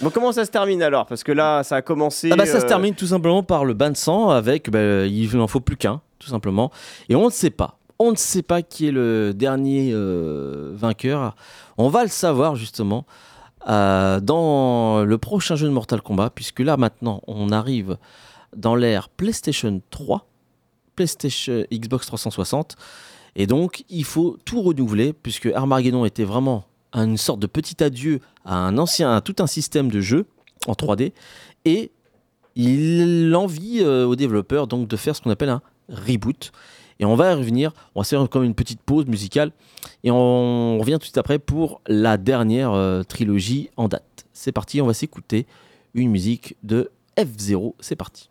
[0.00, 1.06] Bon, comment ça se termine alors?
[1.06, 2.30] Parce que là, ça a commencé...
[2.32, 5.06] Ah bah, ça se euh, termine tout simplement par le bain de sang avec, bah,
[5.06, 6.70] il n'en faut plus qu'un, tout simplement.
[7.08, 7.78] Et on ne sait pas.
[7.98, 11.34] On ne sait pas qui est le dernier euh, vainqueur.
[11.76, 13.04] On va le savoir justement
[13.68, 17.98] euh, dans le prochain jeu de Mortal Kombat, puisque là maintenant on arrive
[18.56, 20.26] dans l'ère PlayStation 3,
[20.96, 22.76] PlayStation Xbox 360,
[23.36, 28.20] et donc il faut tout renouveler, puisque Armageddon était vraiment une sorte de petit adieu
[28.44, 30.26] à un ancien, tout un système de jeu
[30.66, 31.12] en 3D,
[31.64, 31.92] et
[32.56, 36.52] il envie euh, aux développeurs donc de faire ce qu'on appelle un reboot.
[37.00, 39.52] Et on va revenir, on va faire comme une petite pause musicale
[40.04, 44.26] et on revient tout de suite après pour la dernière euh, trilogie en date.
[44.34, 45.46] C'est parti, on va s'écouter
[45.94, 48.28] une musique de F0, c'est parti.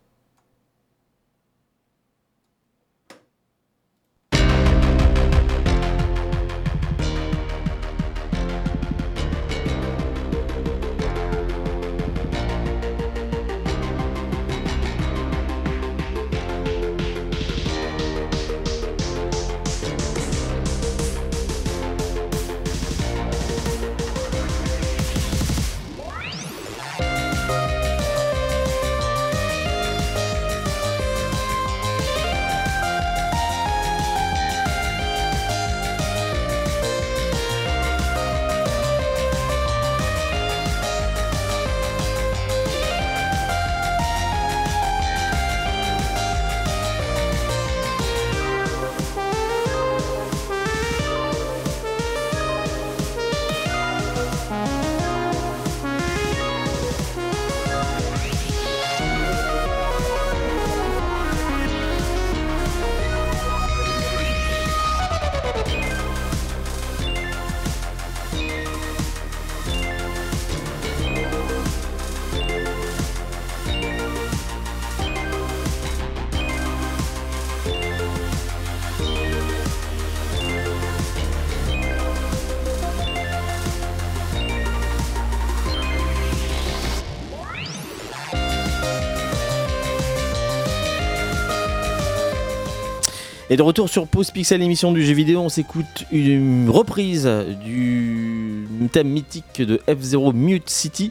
[93.52, 97.28] Et de retour sur Pause Pixel, émission du jeu vidéo, on s'écoute une reprise
[97.64, 101.10] du thème mythique de F0 Mute City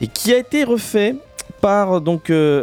[0.00, 1.16] et qui a été refait
[1.60, 2.62] par donc euh,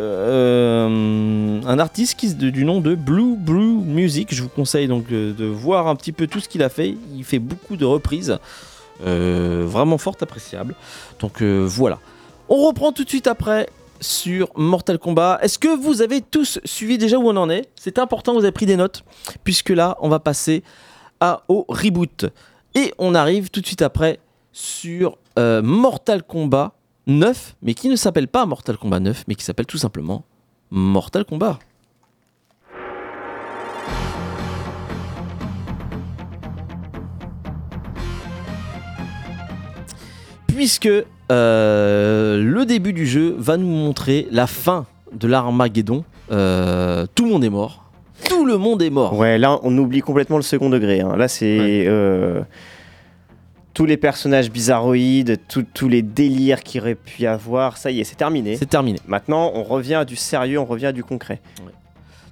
[0.90, 4.34] euh, un artiste qui, du nom de Blue Brew Music.
[4.34, 6.96] Je vous conseille donc euh, de voir un petit peu tout ce qu'il a fait.
[7.16, 8.40] Il fait beaucoup de reprises,
[9.00, 10.74] vraiment fort appréciables.
[11.20, 12.00] Donc voilà.
[12.50, 13.70] On reprend tout de suite après
[14.04, 15.40] sur Mortal Kombat.
[15.42, 17.70] Est-ce que vous avez tous suivi déjà où on en est?
[17.76, 19.04] C'est important, vous avez pris des notes,
[19.44, 20.64] puisque là, on va passer
[21.48, 22.26] au reboot.
[22.76, 24.20] Et on arrive tout de suite après
[24.52, 26.74] sur euh, Mortal Kombat
[27.08, 30.26] 9, mais qui ne s'appelle pas Mortal Kombat 9, mais qui s'appelle tout simplement
[30.70, 31.60] Mortal Kombat.
[40.56, 40.90] Puisque
[41.32, 46.04] euh, le début du jeu va nous montrer la fin de l'Armageddon.
[46.32, 47.92] Euh, tout le monde est mort.
[48.30, 49.18] Tout le monde est mort.
[49.18, 51.02] Ouais, là, on oublie complètement le second degré.
[51.02, 51.16] hein.
[51.18, 51.86] Là, c'est Ouais.
[51.88, 52.42] euh,
[53.74, 55.40] tous les personnages bizarroïdes,
[55.74, 57.78] tous les délires qu'il aurait pu y avoir.
[57.78, 58.56] Ça y est, c'est terminé.
[58.56, 59.00] C'est terminé.
[59.08, 61.42] Maintenant, on revient à du sérieux, on revient à du concret.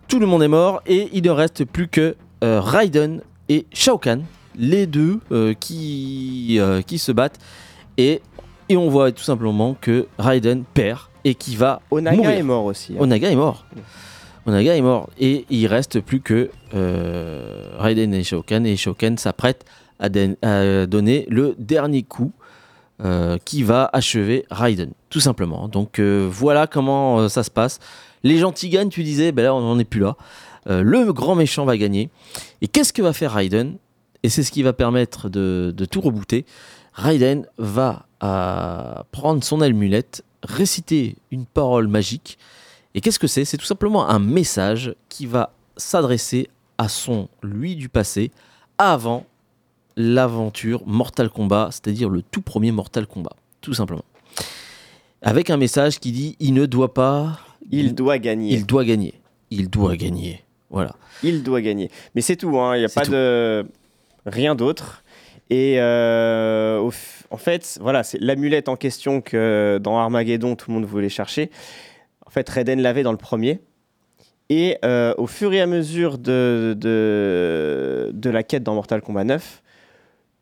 [0.07, 4.23] Tout le monde est mort et il ne reste plus que Raiden et Shao Kahn,
[4.57, 5.19] les deux
[5.59, 7.39] qui, qui se battent.
[8.01, 8.21] Et,
[8.69, 12.31] et on voit tout simplement que Raiden perd et qui va Onaga mourir.
[12.31, 12.93] est mort aussi.
[12.93, 13.01] hein.
[13.01, 13.65] Onaga est mort.
[14.47, 15.09] Onaga est mort.
[15.19, 18.65] Et il reste plus que euh, Raiden et Shao Kahn.
[18.65, 19.65] Et Shao Kahn s'apprête
[19.99, 22.31] à, donner le dernier coup
[23.03, 25.67] euh, qui va achever Raiden, tout simplement.
[25.67, 27.77] Donc euh, voilà comment ça se passe.
[28.23, 30.15] Les gentils gagnent, tu disais, ben là on n'en est plus là.
[30.67, 32.09] Le grand méchant va gagner.
[32.61, 33.77] Et qu'est-ce que va faire Raiden?
[34.23, 36.45] Et c'est ce qui va permettre de, de tout rebooter.
[37.01, 42.37] Raiden va euh, prendre son amulette, réciter une parole magique.
[42.93, 43.43] Et qu'est-ce que c'est?
[43.43, 46.47] C'est tout simplement un message qui va s'adresser
[46.77, 48.29] à son lui du passé
[48.77, 49.25] avant
[49.97, 54.05] l'aventure Mortal Kombat, c'est-à-dire le tout premier Mortal Kombat, tout simplement.
[55.23, 57.39] Avec un message qui dit il ne doit pas,
[57.71, 58.53] Il doit gagner.
[58.53, 59.15] il doit gagner,
[59.49, 60.43] il doit gagner.
[60.69, 60.95] Voilà.
[61.23, 61.89] Il doit gagner.
[62.13, 62.75] Mais c'est tout, hein.
[62.75, 63.11] il n'y a pas tout.
[63.11, 63.65] de
[64.27, 65.00] rien d'autre.
[65.51, 66.89] Et euh,
[67.29, 71.51] en fait, voilà, c'est l'amulette en question que dans Armageddon, tout le monde voulait chercher.
[72.25, 73.59] En fait, Raiden l'avait dans le premier.
[74.49, 79.25] Et euh, au fur et à mesure de, de, de la quête dans Mortal Kombat
[79.25, 79.61] 9,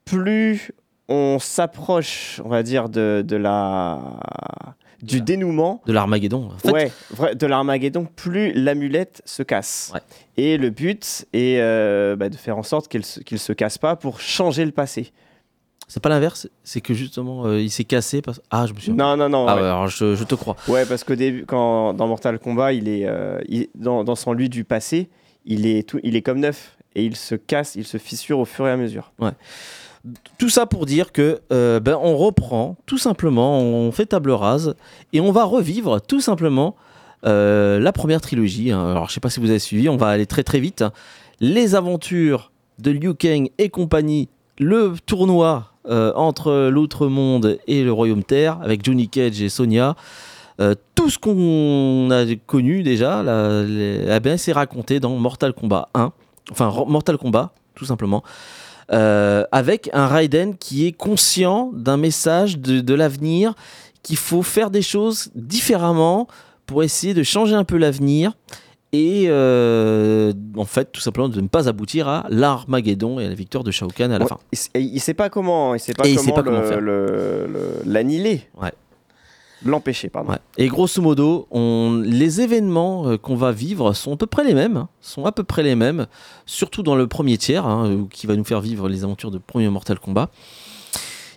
[0.06, 0.72] plus
[1.08, 4.00] on s'approche, on va dire, de, de la,
[5.02, 6.50] du dénouement, De l'Armageddon.
[6.54, 9.92] En fait, ouais, de l'Armageddon, plus l'amulette se casse.
[9.94, 10.02] Ouais.
[10.38, 13.04] Et le but est euh, bah, de faire en sorte qu'il
[13.40, 15.12] se casse pas pour changer le passé.
[15.88, 18.22] C'est pas l'inverse, c'est que justement, euh, il s'est cassé.
[18.22, 18.40] Parce...
[18.52, 18.92] Ah, je me suis.
[18.92, 19.48] Non, non, non.
[19.48, 19.62] Ah ouais.
[19.62, 20.56] ouais, alors je, je te crois.
[20.68, 24.34] Ouais, parce qu'au début, quand dans Mortal Kombat, il est euh, il- dans, dans son
[24.34, 25.10] lui du passé,
[25.46, 28.46] il est tout, il est comme neuf et il se casse, il se fissure au
[28.46, 29.12] fur et à mesure.
[30.38, 34.76] Tout ça pour dire que euh, ben, on reprend tout simplement, on fait table rase
[35.14, 36.76] et on va revivre tout simplement
[37.26, 38.72] euh, la première trilogie.
[38.72, 38.92] hein.
[38.92, 40.82] Alors je sais pas si vous avez suivi, on va aller très très vite.
[40.82, 40.92] hein.
[41.42, 47.92] Les aventures de Liu Kang et compagnie, le tournoi euh, entre l'autre monde et le
[47.92, 49.96] royaume Terre avec Johnny Cage et Sonya.
[50.62, 55.54] Euh, tout ce qu'on a connu déjà, là, les- eh ben, c'est raconté dans Mortal
[55.54, 56.12] Kombat 1,
[56.52, 58.24] enfin Mortal Kombat tout simplement.
[58.92, 63.54] Euh, avec un Raiden qui est conscient d'un message de, de l'avenir,
[64.02, 66.28] qu'il faut faire des choses différemment
[66.66, 68.32] pour essayer de changer un peu l'avenir
[68.92, 73.36] et euh, en fait tout simplement de ne pas aboutir à l'Armageddon et à la
[73.36, 74.38] victoire de Shao Kahn à la Ouais, fin.
[74.52, 76.34] Il, s- et il sait pas comment, il sait pas Et comment,
[77.86, 78.42] l'annihiler.
[78.60, 78.72] Ouais.
[79.66, 80.32] L'empêcher, pardon.
[80.32, 80.40] Ouais.
[80.58, 84.54] Et grosso modo, on, les événements euh, qu'on va vivre sont à peu près les
[84.54, 86.08] mêmes, hein, sont à peu près les mêmes,
[86.46, 89.70] surtout dans le premier tiers, hein, qui va nous faire vivre les aventures de premier
[89.70, 90.30] Mortal Kombat.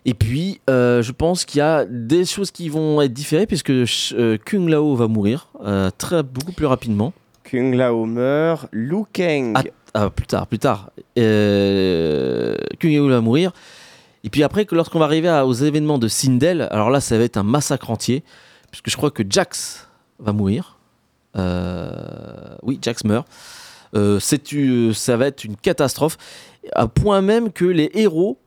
[0.05, 3.71] Et puis, euh, je pense qu'il y a des choses qui vont être différées, puisque
[3.71, 7.13] euh, Kung Lao va mourir euh, très, beaucoup plus rapidement.
[7.45, 9.53] Kung Lao meurt, Liu Kang.
[9.55, 9.63] Ah.
[9.95, 10.91] Ah, plus tard, plus tard.
[11.15, 11.23] Kung
[12.91, 13.53] Lao va mourir.
[14.25, 17.37] Et puis après, lorsqu'on va arriver aux événements de Sindel, alors là, ça va être
[17.37, 18.23] un massacre entier,
[18.71, 20.79] puisque je crois que Jax va mourir.
[21.37, 23.27] Euh, oui, Jax meurt.
[23.95, 26.17] Euh, ça va être une catastrophe,
[26.75, 28.39] à point même que les héros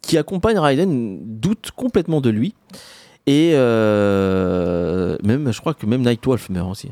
[0.00, 2.54] qui accompagnent Raiden doutent complètement de lui.
[3.26, 6.90] Et euh, même, je crois que même Nightwolf meurt aussi.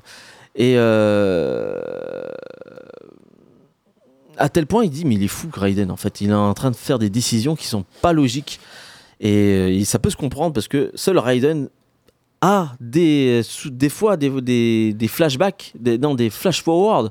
[0.57, 1.81] Et euh,
[4.39, 5.91] à tel point, il dit mais il est fou, Raiden.
[5.91, 8.61] En fait, il est en train de faire des décisions qui sont pas logiques.
[9.21, 11.69] Et, euh, ça peut se comprendre parce que seul Raiden
[12.41, 17.11] a des, des fois des, des, flashbacks, des, des flash forward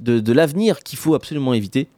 [0.00, 1.88] de, de l'avenir qu'il faut absolument éviter.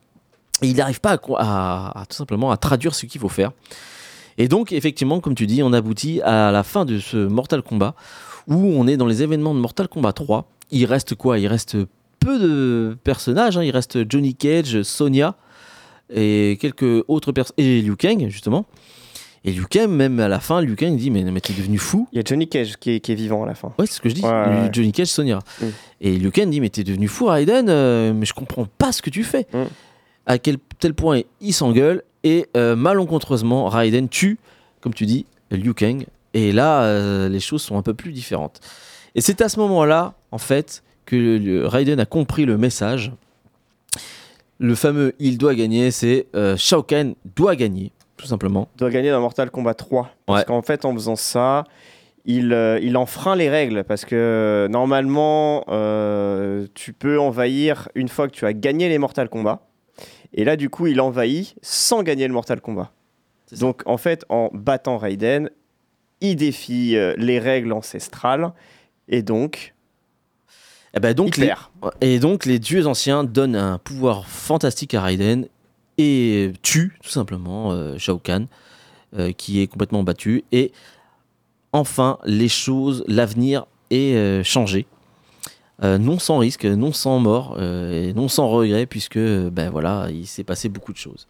[0.62, 3.52] Et il n'arrive pas à, à- à tout simplement à traduire ce qu'il faut faire.
[4.36, 7.94] Et donc, effectivement, comme tu dis, on aboutit à la fin de ce Mortal Kombat
[8.46, 10.46] où on est dans les événements de Mortal Kombat 3.
[10.70, 11.38] Il reste quoi?
[11.38, 11.76] Il reste
[12.24, 13.56] peu de personnages.
[13.56, 13.62] hein.
[13.62, 15.36] Il reste Johnny Cage, Sonya
[16.12, 17.54] et quelques autres personnes.
[17.58, 18.66] Et Liu Kang, justement.
[19.44, 22.08] Et Liu Kang, même à la fin, Liu Kang dit Mais, mais t'es devenu fou.
[22.12, 23.72] Il y a Johnny Cage qui est, qui est vivant à la fin.
[23.78, 24.22] Ouais, c'est ce que je dis.
[24.22, 24.70] Ouais, ouais, ouais.
[24.72, 25.40] Johnny Cage, Sonya.
[25.60, 25.66] Mm.
[26.00, 29.02] Et Liu Kang dit Mais t'es devenu fou, Raiden, euh, mais je comprends pas ce
[29.02, 29.46] que tu fais.
[29.52, 29.64] Mm.
[30.26, 34.38] À quel tel point il s'engueule et euh, malencontreusement, Raiden tue,
[34.80, 36.06] comme tu dis, Liu Kang.
[36.32, 38.60] Et là, euh, les choses sont un peu plus différentes.
[39.14, 43.12] Et c'est à ce moment-là, en fait, que Raiden a compris le message.
[44.58, 48.68] Le fameux il doit gagner, c'est euh, Shao Kahn doit gagner, tout simplement.
[48.76, 50.10] doit gagner dans Mortal Kombat 3.
[50.26, 50.44] Parce Ouais.
[50.46, 51.64] qu'en fait, en faisant ça,
[52.24, 53.82] il, euh, il enfreint les règles.
[53.84, 59.28] Parce que normalement, euh, tu peux envahir une fois que tu as gagné les Mortal
[59.28, 59.60] Kombat.
[60.32, 62.92] Et là, du coup, il envahit sans gagner le Mortal Kombat.
[63.60, 65.50] Donc, en fait, en battant Raiden,
[66.20, 68.52] il défie euh, les règles ancestrales.
[69.08, 69.73] Et donc,
[70.94, 71.52] Et, ben donc les,
[72.00, 75.48] et donc les dieux anciens donnent un pouvoir fantastique à Raiden
[75.98, 78.46] et tuent tout simplement euh, Shao Kahn,
[79.18, 80.44] euh, qui est complètement battu.
[80.52, 80.72] Et
[81.72, 84.86] enfin, les choses, l'avenir est euh, changé.
[85.82, 90.44] Non sans risque, non sans mort, et non sans regret, puisque ben voilà, il s'est
[90.44, 91.26] passé beaucoup de choses.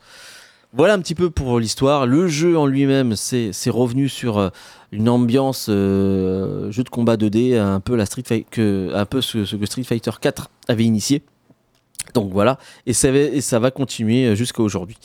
[0.76, 2.04] Voilà un petit peu pour l'histoire.
[2.04, 4.48] Le jeu en lui-même, c'est revenu sur euh,
[4.90, 9.54] une ambiance euh, jeu de combat 2D, un peu la Street que, un peu ce,
[9.54, 11.22] que Street Fighter 4 avait initié.
[12.12, 14.98] Donc voilà, et ça va, continuer jusqu'à aujourd'hui.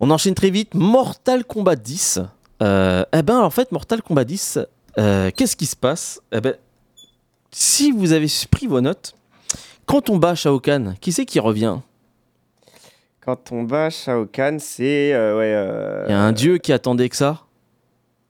[0.00, 0.74] On enchaîne très vite.
[0.74, 2.20] Mortal Kombat 10.
[2.60, 4.58] Euh, eh ben, en fait, Mortal Kombat 10,
[4.98, 6.20] euh, qu'est-ce qui se passe?
[6.32, 6.56] Eh ben,
[7.52, 9.14] si vous avez pris vos notes,
[9.86, 11.78] quand on bat Shao Kahn, qui c'est qui revient?
[13.24, 15.12] Quand on bat Shao Kahn, c'est.
[15.14, 17.42] euh, ouais, euh, Il y a un dieu qui attendait que ça.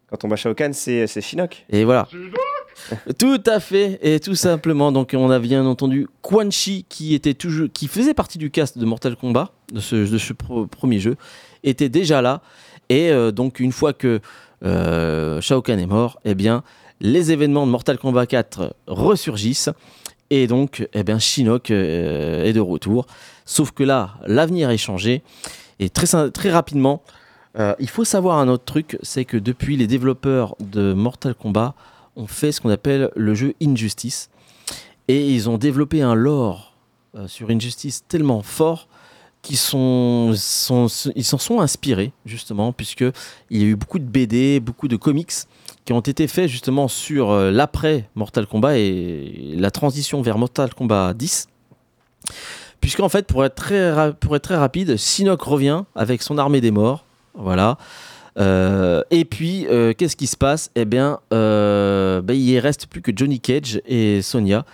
[0.09, 1.64] Quand on bat Shao Kahn, c'est c'est Shinnok.
[1.70, 2.07] Et voilà.
[3.18, 4.93] Tout à fait, et tout simplement.
[4.93, 8.76] Donc, on a bien entendu Quan Chi qui était toujours, qui faisait partie du cast
[8.78, 11.16] de Mortal Kombat de ce, de ce pro- premier jeu
[11.64, 12.40] était déjà là.
[12.88, 14.20] Et euh, donc, une fois que
[14.64, 16.62] euh, Shao Kahn est mort, eh bien,
[17.01, 19.70] les événements de Mortal Kombat 4 ressurgissent.
[20.30, 23.07] Et donc, eh bien, Shinnok euh, est de retour.
[23.53, 25.22] Sauf que là, l'avenir est changé.
[25.78, 27.03] Et très, rapidement,
[27.59, 31.74] euh, il faut savoir un autre truc c'est que depuis les développeurs de Mortal Kombat
[32.16, 34.30] ont fait ce qu'on appelle le jeu Injustice.
[35.07, 36.74] Et ils ont développé un lore
[37.14, 38.88] euh, sur Injustice tellement fort
[39.42, 43.05] qu'ils s'en sont inspirés, justement, puisque
[43.50, 45.32] il y a eu beaucoup de BD, beaucoup de comics
[45.84, 50.72] qui ont été faits justement sur euh, l'après Mortal Kombat et la transition vers Mortal
[50.72, 51.48] Kombat 10.
[52.82, 57.06] Puisqu'en fait, pour être, très rapide, Shinnok revient avec son armée des morts.
[57.34, 57.78] Voilà.
[58.38, 60.70] Euh, et puis, euh, qu'est-ce qui se passe?
[60.74, 64.66] Eh bien, euh, ben, il reste plus que Johnny Cage et Sonya.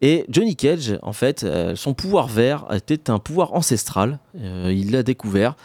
[0.00, 4.20] Et Johnny Cage, en fait, euh, son pouvoir vert était un pouvoir ancestral.
[4.34, 5.56] Il l'a découvert.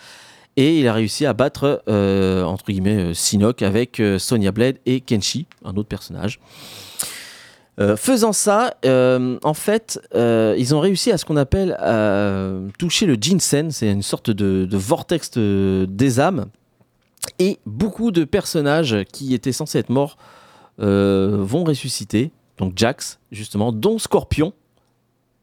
[0.58, 5.76] Et il a réussi à battre, entre guillemets, Shinnok avec Sonya Blade et Kenshi, un
[5.76, 6.40] autre personnage.
[7.80, 11.76] Euh, faisant ça, euh, en fait, euh, ils ont réussi à ce qu'on appelle
[12.78, 16.46] toucher le Jinsen, c'est une sorte de, vortex de- des âmes.
[17.40, 20.18] Et beaucoup de personnages qui étaient censés être morts
[20.78, 22.32] vont ressusciter.
[22.58, 24.54] Donc Jax, justement, dont Scorpion.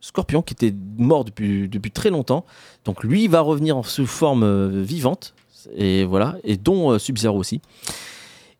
[0.01, 2.45] Scorpion qui était mort depuis, très longtemps.
[2.85, 5.35] Donc lui va revenir en sous forme vivante.
[5.76, 6.37] Et voilà.
[6.45, 7.61] Et dont Sub-Zero aussi.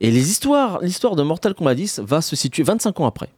[0.01, 3.29] Et l'histoire de Mortal Kombat 10 va se situer 25 ans après.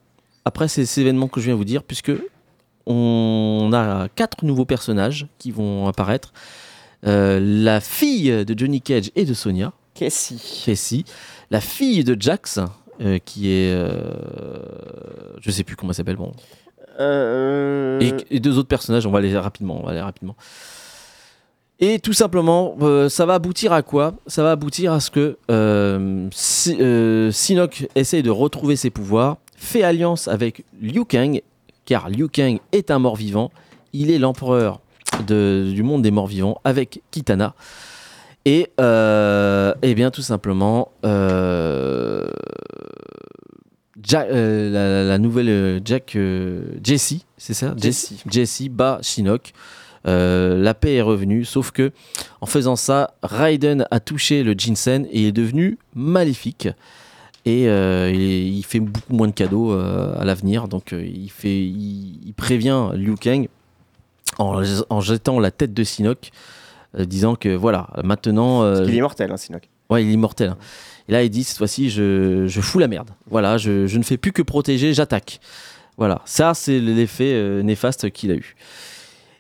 [0.45, 2.13] Après ces, événements que je viens de vous dire, puisque
[2.87, 6.33] on a quatre nouveaux personnages qui vont apparaître.
[7.07, 10.63] Euh, la fille de Johnny Cage et de Sonya, Cassie.
[10.65, 11.05] Cassie,
[11.51, 12.61] la fille de Jax,
[13.01, 14.63] euh, qui est, euh,
[15.41, 16.33] je sais plus comment elle s'appelle, bon,
[17.01, 20.37] Euh, et, et deux autres personnages, on va aller rapidement, on va aller rapidement.
[21.81, 22.77] Et tout simplement,
[23.09, 24.15] ça va aboutir à quoi?
[24.29, 25.37] Ça va aboutir à ce que
[26.33, 26.77] Si-
[27.33, 31.41] Shinnok essaye de retrouver ses pouvoirs, fait alliance avec Liu Kang,
[31.85, 33.51] car Liu Kang est un mort-vivant,
[33.93, 34.81] il est l'empereur
[35.27, 37.55] du monde des morts-vivants avec Kitana.
[38.45, 42.27] Et, euh, eh bien, tout simplement, euh,
[44.05, 46.19] Ja- euh, la, la nouvelle Jack
[46.83, 47.75] Jessie, c'est ça?
[47.81, 48.21] Jessie.
[48.29, 49.53] Jessie bat Shinnok.
[50.05, 51.93] La paix est revenue, sauf que
[52.41, 56.69] en faisant ça, Raiden a touché le Jinsen et est devenu maléfique.
[57.45, 61.59] Et euh, il, fait beaucoup moins de cadeaux euh, à l'avenir, donc euh, il, fait,
[61.61, 63.49] il, il prévient Liu Kang
[64.39, 65.85] en, en jetant la tête de
[66.99, 68.63] euh, disant que voilà, maintenant.
[68.63, 69.69] euh, Il est immortel, hein, Sinok.
[69.91, 70.51] Ouais, il est immortel.
[70.51, 70.57] hein.
[71.09, 73.11] Et là, il dit cette fois-ci, je, je fous la merde.
[73.29, 75.41] Voilà, je, je ne fais plus que protéger, j'attaque.
[75.97, 78.55] Voilà, ça, c'est l'effet euh, néfaste qu'il a eu.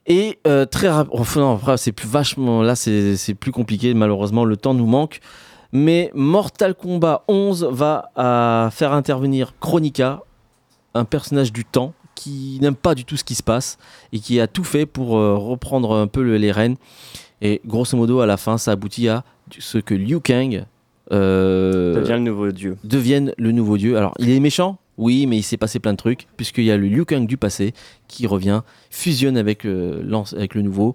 [0.09, 2.62] Et euh, très rapidement, après, c'est plus vachement.
[2.62, 5.20] Là, c'est plus compliqué, malheureusement, le temps nous manque.
[5.73, 10.20] Mais Mortal Kombat 11 va à faire intervenir Chronica,
[10.95, 13.79] un personnage du temps qui n'aime pas du tout ce qui se passe
[14.12, 16.77] et qui a tout fait pour euh, reprendre un peu le- les rênes.
[17.41, 19.25] Et grosso modo, à la fin, ça aboutit à
[19.59, 20.64] ce que Liu Kang
[21.11, 22.77] euh, Devient le nouveau dieu.
[22.85, 23.97] devienne le nouveau dieu.
[23.97, 26.77] Alors, il est méchant Oui, mais il s'est passé plein de trucs, puisqu'il y a
[26.77, 27.73] le Liu Kang du passé
[28.09, 28.61] qui revient,
[28.91, 30.95] fusionne euh, avec le nouveau,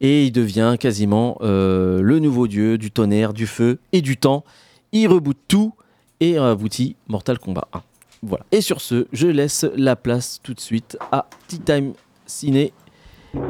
[0.00, 4.44] et il devient quasiment euh, le nouveau dieu du tonnerre, du feu et du temps.
[4.92, 5.72] Il reboot tout
[6.20, 7.82] et aboutit Mortal Kombat 1.
[8.22, 8.44] Voilà.
[8.52, 11.92] Et sur ce, je laisse la place tout de suite à Tea Time
[12.26, 12.72] Ciné.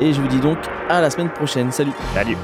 [0.00, 1.70] Et je vous dis donc à la semaine prochaine.
[1.70, 2.36] Salut Salut.